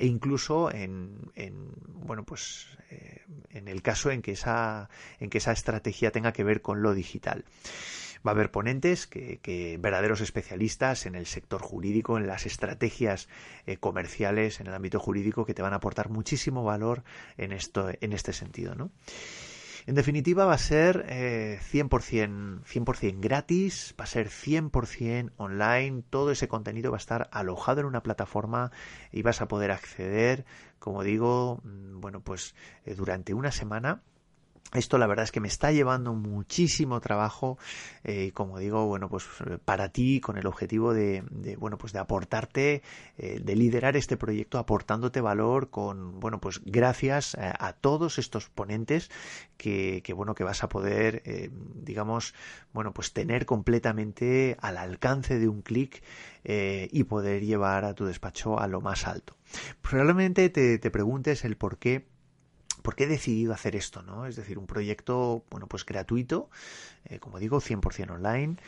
incluso 0.00 0.70
en, 0.70 1.30
en 1.34 1.70
bueno, 2.06 2.24
pues 2.24 2.66
en 3.50 3.68
el 3.68 3.82
caso 3.82 4.10
en 4.10 4.22
que 4.22 4.32
esa, 4.32 4.88
en 5.18 5.30
que 5.30 5.38
esa 5.38 5.52
estrategia 5.52 6.10
tenga 6.10 6.32
que 6.32 6.44
ver 6.44 6.62
con 6.62 6.82
lo 6.82 6.94
digital. 6.96 7.44
Va 8.26 8.32
a 8.32 8.34
haber 8.34 8.50
ponentes 8.50 9.06
que, 9.06 9.78
verdaderos 9.80 10.20
especialistas 10.20 11.06
en 11.06 11.14
el 11.14 11.26
sector 11.26 11.62
jurídico, 11.62 12.18
en 12.18 12.26
las 12.26 12.44
estrategias 12.44 13.28
eh, 13.66 13.76
comerciales, 13.76 14.58
en 14.58 14.66
el 14.66 14.74
ámbito 14.74 14.98
jurídico, 14.98 15.46
que 15.46 15.54
te 15.54 15.62
van 15.62 15.74
a 15.74 15.76
aportar 15.76 16.08
muchísimo 16.08 16.64
valor 16.64 17.04
en 17.36 17.52
esto, 17.52 17.88
en 18.00 18.12
este 18.12 18.32
sentido, 18.32 18.74
¿no? 18.74 18.90
En 19.86 19.94
definitiva, 19.94 20.46
va 20.46 20.54
a 20.54 20.58
ser 20.58 21.06
100%, 21.06 22.60
eh, 22.66 22.94
100 22.96 23.20
gratis, 23.20 23.94
va 23.98 24.02
a 24.02 24.08
ser 24.08 24.28
100% 24.28 25.30
online, 25.36 26.02
todo 26.10 26.32
ese 26.32 26.48
contenido 26.48 26.90
va 26.90 26.96
a 26.96 26.98
estar 26.98 27.28
alojado 27.30 27.82
en 27.82 27.86
una 27.86 28.02
plataforma 28.02 28.72
y 29.12 29.22
vas 29.22 29.40
a 29.40 29.46
poder 29.46 29.70
acceder, 29.70 30.44
como 30.80 31.04
digo, 31.04 31.60
mm, 31.62 32.00
bueno, 32.00 32.20
pues 32.20 32.56
eh, 32.84 32.96
durante 32.96 33.32
una 33.32 33.52
semana 33.52 34.02
esto 34.74 34.98
la 34.98 35.06
verdad 35.06 35.24
es 35.24 35.32
que 35.32 35.40
me 35.40 35.48
está 35.48 35.70
llevando 35.72 36.14
muchísimo 36.14 37.00
trabajo 37.00 37.58
eh, 38.04 38.32
como 38.32 38.58
digo 38.58 38.86
bueno 38.86 39.08
pues 39.08 39.24
para 39.64 39.90
ti 39.90 40.20
con 40.20 40.36
el 40.38 40.46
objetivo 40.46 40.92
de, 40.92 41.22
bueno 41.58 41.78
pues 41.78 41.92
de 41.92 41.98
aportarte 41.98 42.82
eh, 43.18 43.40
de 43.40 43.56
liderar 43.56 43.96
este 43.96 44.16
proyecto 44.16 44.58
aportándote 44.58 45.20
valor 45.20 45.70
con 45.70 46.20
bueno 46.20 46.40
pues 46.40 46.60
gracias 46.64 47.36
a, 47.38 47.72
todos 47.74 48.18
estos 48.18 48.48
ponentes 48.48 49.10
que, 49.56 50.02
bueno 50.14 50.34
que 50.34 50.44
vas 50.44 50.62
a 50.62 50.68
poder 50.68 51.22
eh, 51.24 51.50
digamos 51.74 52.34
bueno 52.72 52.92
pues 52.92 53.12
tener 53.12 53.46
completamente 53.46 54.56
al 54.60 54.76
alcance 54.78 55.38
de 55.38 55.48
un 55.48 55.62
clic 55.62 56.02
y 56.48 57.02
poder 57.02 57.44
llevar 57.44 57.84
a 57.84 57.94
tu 57.94 58.04
despacho 58.04 58.60
a 58.60 58.68
lo 58.68 58.80
más 58.80 59.08
alto. 59.08 59.36
Probablemente 59.82 60.48
te, 60.48 60.78
te 60.78 60.90
preguntes 60.92 61.44
el 61.44 61.56
por 61.56 61.76
qué 61.76 62.06
¿por 62.86 62.94
qué 62.94 63.02
he 63.02 63.08
decidido 63.08 63.52
hacer 63.52 63.74
esto? 63.74 64.04
¿no? 64.04 64.26
Es 64.26 64.36
decir, 64.36 64.58
un 64.58 64.68
proyecto, 64.68 65.42
bueno, 65.50 65.66
pues 65.66 65.84
gratuito, 65.84 66.48
eh, 67.06 67.18
como 67.18 67.40
digo, 67.40 67.60
100% 67.60 68.10
online. 68.12 68.58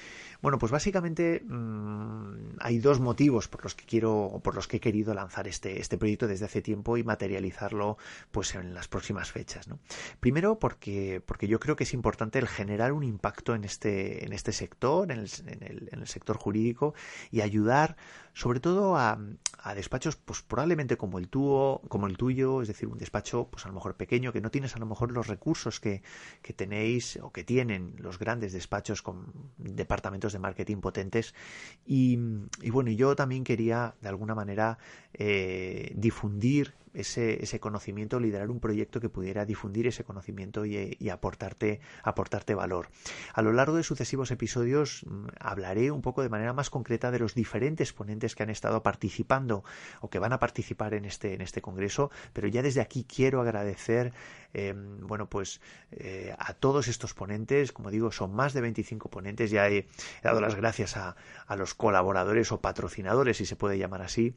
Bueno, 0.43 0.59
pues 0.59 0.73
básicamente 0.73 1.45
mmm, 1.47 2.57
hay 2.59 2.81
dos 2.81 2.99
motivos 2.99 3.47
por 3.47 3.63
los 3.63 3.77
que 3.77 3.85
quiero, 3.85 4.41
por 4.43 4.57
los 4.57 4.67
que 4.67 4.79
he 4.79 4.81
querido 4.81 5.15
lanzar 5.15 5.47
este, 5.47 5.81
este 5.81 5.99
proyecto 5.99 6.27
desde 6.27 6.47
hace 6.47 6.63
tiempo 6.63 6.97
y 6.97 7.05
materializarlo, 7.05 7.97
pues 8.33 8.57
en 8.57 8.75
las 8.75 8.89
próximas 8.89 9.31
fechas, 9.31 9.69
¿no? 9.69 9.79
Primero, 10.19 10.59
porque, 10.59 11.23
porque 11.25 11.47
yo 11.47 11.61
creo 11.61 11.77
que 11.77 11.85
es 11.85 11.95
importante 11.95 12.41
el 12.41 12.49
generar 12.49 12.93
un 12.93 13.05
impacto 13.05 13.55
en 13.55 13.63
este, 13.63 14.25
en 14.27 14.33
este 14.33 14.51
sector, 14.51 15.13
en 15.13 15.21
el, 15.21 15.31
en 15.47 15.63
el, 15.63 15.89
en 15.93 16.01
el 16.01 16.09
sector 16.09 16.39
jurídico 16.39 16.93
y 17.31 17.43
ayudar, 17.43 17.97
sobre 18.39 18.61
todo 18.61 18.97
a, 18.97 19.19
a 19.59 19.75
despachos, 19.75 20.15
pues 20.15 20.43
probablemente 20.43 20.97
como 20.97 21.19
el 21.19 21.27
tuyo, 21.27 21.81
como 21.89 22.07
el 22.07 22.17
tuyo, 22.17 22.63
es 22.63 22.69
decir, 22.69 22.89
un 22.89 22.97
despacho, 22.97 23.49
pues 23.51 23.65
a 23.65 23.69
lo 23.69 23.75
mejor 23.75 23.97
pequeño, 23.97 24.33
que 24.33 24.41
no 24.41 24.53
tienes 24.53 24.77
a 24.77 24.79
lo 24.79 24.87
mejor 24.87 25.11
los 25.11 25.27
recursos 25.27 25.81
que, 25.81 26.03
que 26.41 26.53
tenéis 26.53 27.19
o 27.21 27.33
que 27.33 27.43
tienen 27.43 27.97
los 27.99 28.21
grandes 28.21 28.53
despachos 28.53 29.03
con 29.03 29.33
departamentos 29.57 30.33
de 30.33 30.39
marketing 30.39 30.77
potentes. 30.77 31.35
Y, 31.85 32.17
y 32.63 32.71
bueno, 32.71 32.93
yo 32.93 33.17
también 33.17 33.43
quería 33.43 33.97
de 34.01 34.09
alguna 34.09 34.37
manera 34.37 34.79
eh, 35.15 35.93
difundir 35.97 36.75
ese, 37.01 37.43
ese, 37.43 37.61
conocimiento, 37.61 38.21
liderar 38.21 38.51
un 38.51 38.61
proyecto 38.61 39.01
que 39.01 39.09
pudiera 39.09 39.45
difundir 39.45 39.87
ese 39.87 40.05
conocimiento 40.05 40.65
y, 40.65 41.09
aportarte, 41.11 41.81
aportarte 42.03 42.55
valor. 42.55 42.89
A 43.33 43.43
lo 43.43 43.53
largo 43.53 43.77
de 43.77 43.83
sucesivos 43.83 44.31
episodios 44.31 45.05
mm, 45.07 45.27
hablaré 45.41 45.91
un 45.91 46.03
poco 46.03 46.23
de 46.23 46.29
manera 46.29 46.53
más 46.53 46.71
concreta 46.71 47.11
de 47.11 47.19
los 47.19 47.35
diferentes 47.35 47.93
ponentes 47.93 48.35
que 48.35 48.43
han 48.43 48.51
estado 48.51 48.83
participando 48.83 49.65
o 50.01 50.11
que 50.11 50.19
van 50.19 50.33
a 50.33 50.39
participar 50.39 50.95
en 50.95 51.05
este, 51.05 51.35
en 51.35 51.41
este 51.41 51.63
congreso, 51.63 52.11
pero 52.33 52.49
ya 52.49 52.63
desde 52.63 52.81
aquí 52.81 53.05
quiero 53.05 53.41
agradecer 53.41 54.13
eh, 54.55 54.75
bueno, 54.75 55.29
pues 55.29 55.61
eh, 55.93 56.35
a 56.39 56.55
todos 56.55 56.89
estos 56.89 57.13
ponentes, 57.13 57.73
como 57.73 57.91
digo, 57.91 58.11
son 58.11 58.35
más 58.35 58.55
de 58.55 58.63
25 58.63 59.11
ponentes, 59.11 59.51
ya 59.51 59.69
he, 59.69 59.79
he 59.79 59.87
dado 60.23 60.41
las 60.41 60.55
gracias 60.55 60.97
a, 60.97 61.17
a, 61.47 61.57
los 61.57 61.75
colaboradores 61.75 62.51
o 62.53 62.61
patrocinadores, 62.61 63.37
si 63.37 63.47
se 63.47 63.57
puede 63.57 63.79
llamar 63.79 64.03
así, 64.03 64.35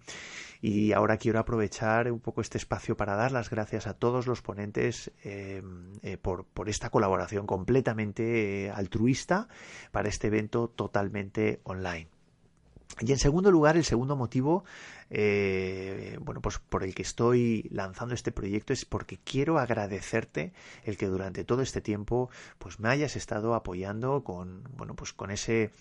y 0.62 0.92
ahora 0.92 1.18
quiero 1.18 1.40
aprovechar 1.40 2.12
un 2.12 2.20
poco 2.20 2.42
este 2.42 2.51
espacio 2.58 2.98
para 2.98 3.16
dar 3.16 3.32
las 3.32 3.50
gracias 3.50 3.88
a 3.88 3.94
todos 3.94 4.28
los 4.28 4.42
ponentes 4.42 5.12
eh, 5.24 5.62
eh, 6.02 6.18
por, 6.18 6.46
por, 6.46 6.70
esta 6.70 6.90
colaboración 6.90 7.48
completamente 7.48 8.66
eh, 8.66 8.72
altruista 8.72 9.48
para 9.92 10.10
este 10.10 10.28
evento 10.28 10.68
totalmente 10.68 11.62
online. 11.64 12.21
Y 13.02 13.12
en 13.12 13.18
segundo 13.18 13.52
lugar, 13.52 13.78
el 13.78 13.84
segundo 13.84 14.16
motivo 14.16 14.64
eh, 15.14 16.18
bueno, 16.22 16.42
pues 16.42 16.58
por 16.60 16.86
el 16.86 16.96
que 16.96 17.02
estoy 17.02 17.68
lanzando 17.70 18.16
este 18.16 18.32
proyecto 18.32 18.72
es 18.72 18.86
porque 18.86 19.18
quiero 19.18 19.60
agradecerte 19.60 20.54
el 20.86 20.96
que 20.96 21.08
durante 21.08 21.44
todo 21.44 21.62
este 21.62 21.82
tiempo 21.82 22.30
pues 22.58 22.80
me 22.80 22.88
hayas 22.88 23.18
estado 23.18 23.54
apoyando 23.54 24.24
con, 24.24 24.64
bueno, 24.78 24.96
pues 24.96 25.12
con 25.12 25.30
ese, 25.30 25.72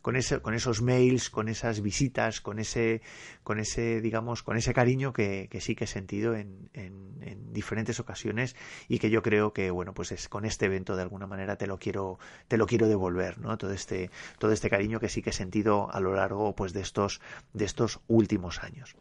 con 0.00 0.16
ese, 0.16 0.40
con 0.40 0.54
esos 0.54 0.80
mails, 0.80 1.28
con 1.28 1.48
esas 1.50 1.82
visitas, 1.82 2.40
con 2.40 2.58
ese, 2.58 3.02
con 3.42 3.60
ese, 3.60 4.00
digamos, 4.00 4.42
con 4.42 4.56
ese 4.56 4.72
cariño 4.72 5.12
que, 5.12 5.48
que 5.50 5.60
sí 5.60 5.74
que 5.74 5.84
he 5.84 5.86
sentido 5.86 6.34
en, 6.34 6.70
en, 6.72 7.18
en, 7.20 7.52
diferentes 7.52 8.00
ocasiones 8.00 8.56
y 8.88 8.98
que 8.98 9.10
yo 9.10 9.22
creo 9.22 9.52
que, 9.52 9.70
bueno, 9.70 9.92
pues 9.92 10.12
es 10.12 10.28
con 10.28 10.46
este 10.46 10.66
evento 10.66 10.96
de 10.96 11.02
alguna 11.02 11.26
manera 11.26 11.56
te 11.56 11.66
lo 11.66 11.78
quiero, 11.78 12.18
te 12.48 12.56
lo 12.56 12.66
quiero 12.66 12.88
devolver, 12.88 13.38
¿no? 13.40 13.58
Todo 13.58 13.72
este, 13.72 14.10
todo 14.38 14.52
este 14.52 14.70
cariño 14.70 15.00
que 15.00 15.10
sí 15.10 15.20
que 15.20 15.30
he 15.30 15.34
sentido 15.34 15.92
a 15.92 16.00
lo 16.00 16.14
largo, 16.14 16.54
de 16.72 16.80
estos, 16.80 17.20
de 17.52 17.64
estos 17.64 18.00
últimos 18.08 18.62
años. 18.62 18.96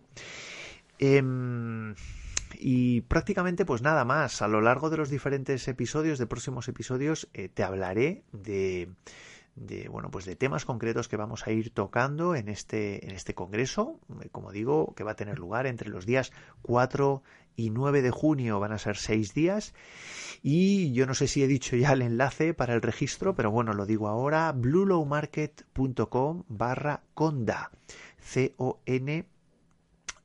Eh, 0.99 1.21
y 2.57 3.01
prácticamente 3.01 3.65
pues 3.65 3.81
nada 3.81 4.05
más. 4.05 4.41
A 4.41 4.47
lo 4.47 4.61
largo 4.61 4.89
de 4.89 4.97
los 4.97 5.09
diferentes 5.09 5.67
episodios, 5.67 6.19
de 6.19 6.27
próximos 6.27 6.67
episodios, 6.67 7.29
eh, 7.33 7.49
te 7.49 7.63
hablaré 7.63 8.23
de, 8.31 8.89
de, 9.55 9.87
bueno, 9.89 10.09
pues 10.09 10.25
de 10.25 10.35
temas 10.35 10.65
concretos 10.65 11.07
que 11.07 11.17
vamos 11.17 11.45
a 11.47 11.51
ir 11.51 11.71
tocando 11.71 12.35
en 12.35 12.49
este, 12.49 13.05
en 13.05 13.11
este 13.11 13.33
congreso, 13.33 13.99
eh, 14.21 14.29
como 14.31 14.51
digo, 14.51 14.93
que 14.95 15.03
va 15.03 15.11
a 15.11 15.15
tener 15.15 15.39
lugar 15.39 15.67
entre 15.67 15.89
los 15.89 16.05
días 16.05 16.31
4 16.61 17.23
y 17.59 17.69
9 17.69 18.01
de 18.01 18.11
junio, 18.11 18.59
van 18.59 18.71
a 18.71 18.77
ser 18.77 18.97
seis 18.97 19.33
días. 19.33 19.73
Y 20.41 20.93
yo 20.93 21.05
no 21.05 21.13
sé 21.13 21.27
si 21.27 21.43
he 21.43 21.47
dicho 21.47 21.75
ya 21.75 21.91
el 21.91 22.01
enlace 22.01 22.53
para 22.53 22.73
el 22.73 22.81
registro, 22.81 23.35
pero 23.35 23.51
bueno, 23.51 23.73
lo 23.73 23.85
digo 23.85 24.07
ahora, 24.07 24.51
bluelowmarket.com 24.53 26.43
barra 26.47 27.03
conda, 27.13 27.71
C-O-N 28.19 29.25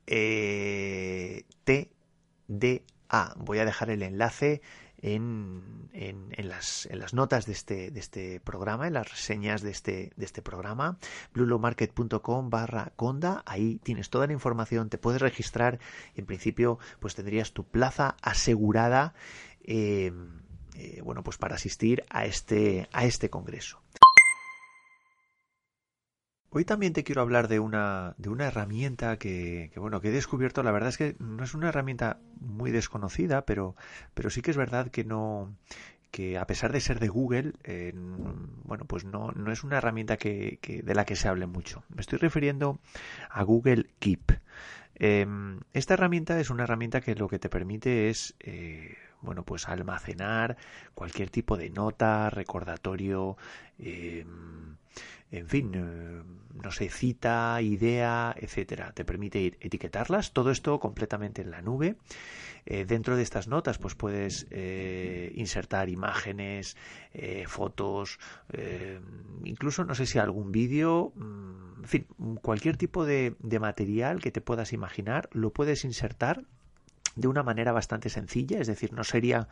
eh. 0.07 1.43
Voy 3.37 3.59
a 3.59 3.65
dejar 3.65 3.89
el 3.89 4.03
enlace 4.03 4.61
en, 5.05 5.61
en, 5.93 6.49
las, 6.49 6.87
en, 6.87 6.97
las, 6.97 7.13
notas 7.13 7.45
de 7.45 7.51
este, 7.51 7.91
de 7.91 7.99
este 7.99 8.39
programa, 8.39 8.87
en 8.87 8.93
las 8.93 9.07
reseñas 9.07 9.61
de 9.61 9.69
este, 9.69 10.11
de 10.15 10.25
este 10.25 10.41
programa, 10.41 10.97
bluelowmarket.com 11.33 12.49
barra 12.49 12.91
conda, 12.95 13.43
ahí 13.45 13.79
tienes 13.83 14.09
toda 14.09 14.25
la 14.25 14.33
información, 14.33 14.89
te 14.89 14.97
puedes 14.97 15.21
registrar 15.21 15.79
y 16.15 16.21
en 16.21 16.25
principio 16.25 16.79
pues 16.99 17.13
tendrías 17.13 17.53
tu 17.53 17.63
plaza 17.65 18.17
asegurada 18.23 19.13
eh, 19.63 20.11
eh, 20.75 21.01
bueno 21.03 21.23
pues 21.23 21.37
para 21.37 21.53
asistir 21.53 22.03
a 22.09 22.25
este, 22.25 22.89
a 22.91 23.05
este 23.05 23.29
congreso. 23.29 23.79
Hoy 26.57 26.63
también 26.63 26.93
te 26.93 27.03
quiero 27.03 27.21
hablar 27.21 27.49
de 27.49 27.59
una, 27.59 28.15
de 28.17 28.29
una 28.29 28.45
herramienta 28.45 29.17
que, 29.17 29.73
bueno, 29.75 29.99
que 29.99 30.07
he 30.07 30.11
descubierto. 30.11 30.63
La 30.63 30.71
verdad 30.71 30.87
es 30.87 30.97
que 30.97 31.17
no 31.19 31.43
es 31.43 31.53
una 31.53 31.67
herramienta 31.67 32.17
muy 32.39 32.71
desconocida, 32.71 33.45
pero, 33.45 33.75
pero 34.13 34.29
sí 34.29 34.41
que 34.41 34.51
es 34.51 34.57
verdad 34.57 34.89
que 34.89 35.03
no, 35.03 35.53
que 36.11 36.37
a 36.37 36.47
pesar 36.47 36.71
de 36.71 36.79
ser 36.79 37.01
de 37.01 37.09
Google, 37.09 37.55
eh, 37.65 37.91
bueno, 38.63 38.85
pues 38.85 39.03
no, 39.03 39.33
no 39.33 39.51
es 39.51 39.65
una 39.65 39.79
herramienta 39.79 40.15
que, 40.15 40.81
de 40.81 40.95
la 40.95 41.03
que 41.03 41.17
se 41.17 41.27
hable 41.27 41.45
mucho. 41.45 41.83
Me 41.89 41.99
estoy 41.99 42.19
refiriendo 42.19 42.79
a 43.29 43.43
Google 43.43 43.87
Keep. 43.99 44.39
Eh, 44.95 45.27
esta 45.73 45.95
herramienta 45.95 46.39
es 46.39 46.49
una 46.49 46.63
herramienta 46.63 47.01
que 47.01 47.15
lo 47.15 47.27
que 47.27 47.37
te 47.37 47.49
permite 47.49 48.09
es 48.09 48.33
eh, 48.39 48.95
bueno, 49.25 49.43
pues 49.43 49.67
almacenar 49.67 50.57
cualquier 50.93 51.29
tipo 51.29 51.57
de 51.57 51.69
nota, 51.69 52.29
recordatorio, 52.29 53.37
eh, 53.79 54.25
en 55.31 55.47
fin, 55.47 55.71
eh, 55.75 56.23
no 56.63 56.71
sé, 56.71 56.89
cita, 56.89 57.61
idea, 57.61 58.33
etcétera. 58.37 58.93
Te 58.93 59.03
permite 59.03 59.57
etiquetarlas, 59.59 60.31
todo 60.31 60.51
esto 60.51 60.79
completamente 60.79 61.41
en 61.41 61.51
la 61.51 61.61
nube. 61.61 61.97
Eh, 62.65 62.85
dentro 62.85 63.15
de 63.15 63.23
estas 63.23 63.47
notas, 63.47 63.77
pues 63.77 63.93
puedes 63.95 64.47
eh, 64.49 65.31
insertar 65.35 65.89
imágenes, 65.89 66.75
fotos, 67.47 68.19
eh, 68.51 68.99
incluso 69.43 69.83
no 69.85 69.93
sé 69.93 70.05
si 70.05 70.17
algún 70.17 70.51
vídeo, 70.51 71.13
mm, 71.15 71.83
en 71.83 71.87
fin, 71.87 72.07
cualquier 72.41 72.77
tipo 72.77 73.05
de 73.05 73.35
material 73.59 74.19
que 74.19 74.31
te 74.31 74.41
puedas 74.41 74.73
imaginar, 74.73 75.29
lo 75.31 75.51
puedes 75.51 75.85
insertar 75.85 76.45
de 77.15 77.27
una 77.27 77.43
manera 77.43 77.71
bastante 77.71 78.09
sencilla, 78.09 78.59
es 78.59 78.67
decir, 78.67 78.93
no 78.93 79.03
sería, 79.03 79.47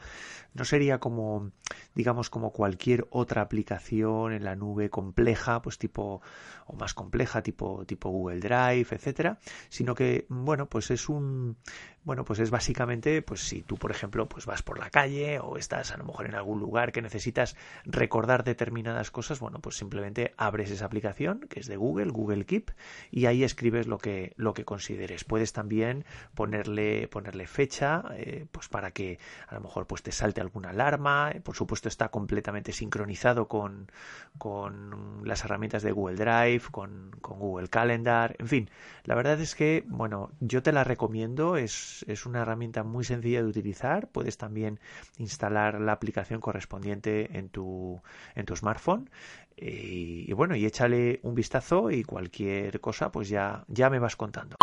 no 0.54 0.65
sería 0.65 0.99
como, 0.99 1.52
digamos, 1.95 2.30
como 2.30 2.52
cualquier 2.52 3.08
otra 3.10 3.41
aplicación 3.41 4.34
en 4.34 4.43
la 4.43 4.56
nube 4.56 4.89
compleja, 4.89 5.62
pues 5.62 5.78
tipo, 5.78 6.21
o 6.65 6.76
más 6.76 6.93
compleja, 6.93 7.41
tipo, 7.41 7.86
tipo 7.86 8.10
Google 8.10 8.39
Drive, 8.39 8.88
etcétera, 8.91 9.39
sino 9.69 9.95
que, 9.95 10.26
bueno, 10.30 10.67
pues 10.67 10.91
es 10.91 11.10
un, 11.10 11.58
bueno, 12.04 12.26
pues 12.26 12.39
es 12.39 12.52
básicamente, 12.52 13.21
pues 13.21 13.41
si 13.41 13.62
tú, 13.62 13.78
por 13.78 13.91
ejemplo, 13.91 14.28
pues 14.28 14.45
vas 14.45 14.62
por 14.62 14.78
la 14.78 14.89
calle 14.89 15.39
o 15.39 15.58
estás 15.58 15.91
a 15.91 15.97
lo 15.97 16.04
mejor 16.04 16.26
en 16.26 16.36
algún 16.36 16.60
lugar 16.60 16.91
que 16.91 17.02
necesitas 17.02 17.56
recordar 17.86 18.43
determinadas 18.43 19.10
cosas, 19.10 19.39
bueno, 19.39 19.60
pues 19.60 19.78
simplemente 19.78 20.34
abres 20.38 20.69
esa 20.69 20.86
aplicación 20.86 21.41
que 21.49 21.60
es 21.60 21.67
de 21.67 21.78
Google, 21.78 22.12
Google 22.12 22.45
Keep, 22.45 22.71
y 23.12 23.26
ahí 23.26 23.43
escribes 23.43 23.88
lo 23.88 23.97
que, 23.97 24.34
lo 24.36 24.54
que 24.54 24.65
consideres. 24.65 25.23
Puedes 25.23 25.54
también 25.54 26.06
ponerle, 26.36 27.08
ponerle 27.08 27.47
fecha, 27.54 28.04
pues 28.52 28.68
para 28.68 28.92
que 28.92 29.20
a 29.48 29.56
lo 29.56 29.62
mejor 29.62 29.88
pues 29.88 30.04
te 30.04 30.12
salte 30.12 30.42
alguna 30.42 30.72
alarma. 30.72 31.32
Por 31.44 31.56
supuesto 31.56 31.88
está 31.88 32.10
completamente 32.10 32.74
sincronizado 32.74 33.48
con, 33.48 33.92
con 34.38 35.22
las 35.24 35.46
herramientas 35.46 35.84
de 35.84 35.92
Google 35.92 36.16
Drive, 36.16 36.63
con, 36.72 37.12
con, 37.22 37.39
Google 37.39 37.70
Calendar, 37.70 38.36
en 38.39 38.48
fin. 38.48 38.70
La 39.06 39.16
verdad 39.16 39.39
es 39.39 39.56
que, 39.56 39.84
bueno, 39.88 40.32
yo 40.39 40.63
te 40.63 40.72
la 40.72 40.84
recomiendo, 40.84 41.56
es, 41.58 42.04
es 42.08 42.26
una 42.26 42.42
herramienta 42.42 42.84
muy 42.84 43.04
sencilla 43.04 43.42
de 43.42 43.48
utilizar. 43.48 44.08
Puedes 44.10 44.38
también 44.38 44.80
instalar 45.18 45.80
la 45.80 45.94
aplicación 45.94 46.42
correspondiente 46.42 47.38
en 47.38 47.50
tu, 47.50 48.02
en 48.36 48.46
tu 48.46 48.56
smartphone. 48.56 49.10
Y, 49.56 50.30
y 50.30 50.34
bueno, 50.34 50.56
y 50.56 50.66
échale 50.66 51.20
un 51.24 51.36
vistazo 51.36 51.92
y 51.92 52.04
cualquier 52.04 52.82
cosa, 52.82 53.12
pues 53.12 53.30
ya, 53.30 53.63
ya 53.68 53.89
me 53.89 54.00
vas 54.00 54.16
contando. 54.16 54.58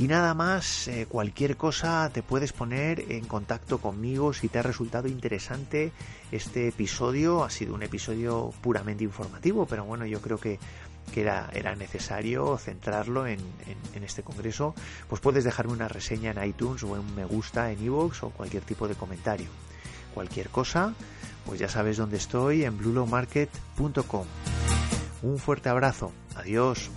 Y 0.00 0.08
nada 0.08 0.32
más, 0.32 0.88
eh, 0.88 1.04
cualquier 1.06 1.58
cosa 1.58 2.08
te 2.10 2.22
puedes 2.22 2.54
poner 2.54 3.12
en 3.12 3.26
contacto 3.26 3.76
conmigo 3.76 4.32
si 4.32 4.48
te 4.48 4.58
ha 4.58 4.62
resultado 4.62 5.08
interesante 5.08 5.92
este 6.32 6.68
episodio. 6.68 7.44
Ha 7.44 7.50
sido 7.50 7.74
un 7.74 7.82
episodio 7.82 8.50
puramente 8.62 9.04
informativo, 9.04 9.66
pero 9.66 9.84
bueno, 9.84 10.06
yo 10.06 10.22
creo 10.22 10.38
que, 10.38 10.58
era, 11.14 11.50
era, 11.52 11.76
necesario 11.76 12.56
centrarlo 12.56 13.26
en, 13.26 13.40
en, 13.94 14.02
este 14.02 14.22
congreso. 14.22 14.74
Pues 15.06 15.20
puedes 15.20 15.44
dejarme 15.44 15.74
una 15.74 15.88
reseña 15.88 16.30
en 16.30 16.48
iTunes 16.48 16.82
o 16.82 16.92
un 16.92 17.14
me 17.14 17.26
gusta 17.26 17.70
en 17.70 17.84
iVoox 17.84 18.22
o 18.22 18.30
cualquier 18.30 18.62
tipo 18.62 18.88
de 18.88 18.94
comentario. 18.94 19.50
Cualquier 20.14 20.48
cosa, 20.48 20.94
pues 21.44 21.60
ya 21.60 21.68
sabes 21.68 21.98
dónde 21.98 22.16
estoy 22.16 22.64
en 22.64 22.78
bluelowmarket.com. 22.78 24.26
Un 25.20 25.38
fuerte 25.38 25.68
abrazo. 25.68 26.10
Adiós. 26.36 26.90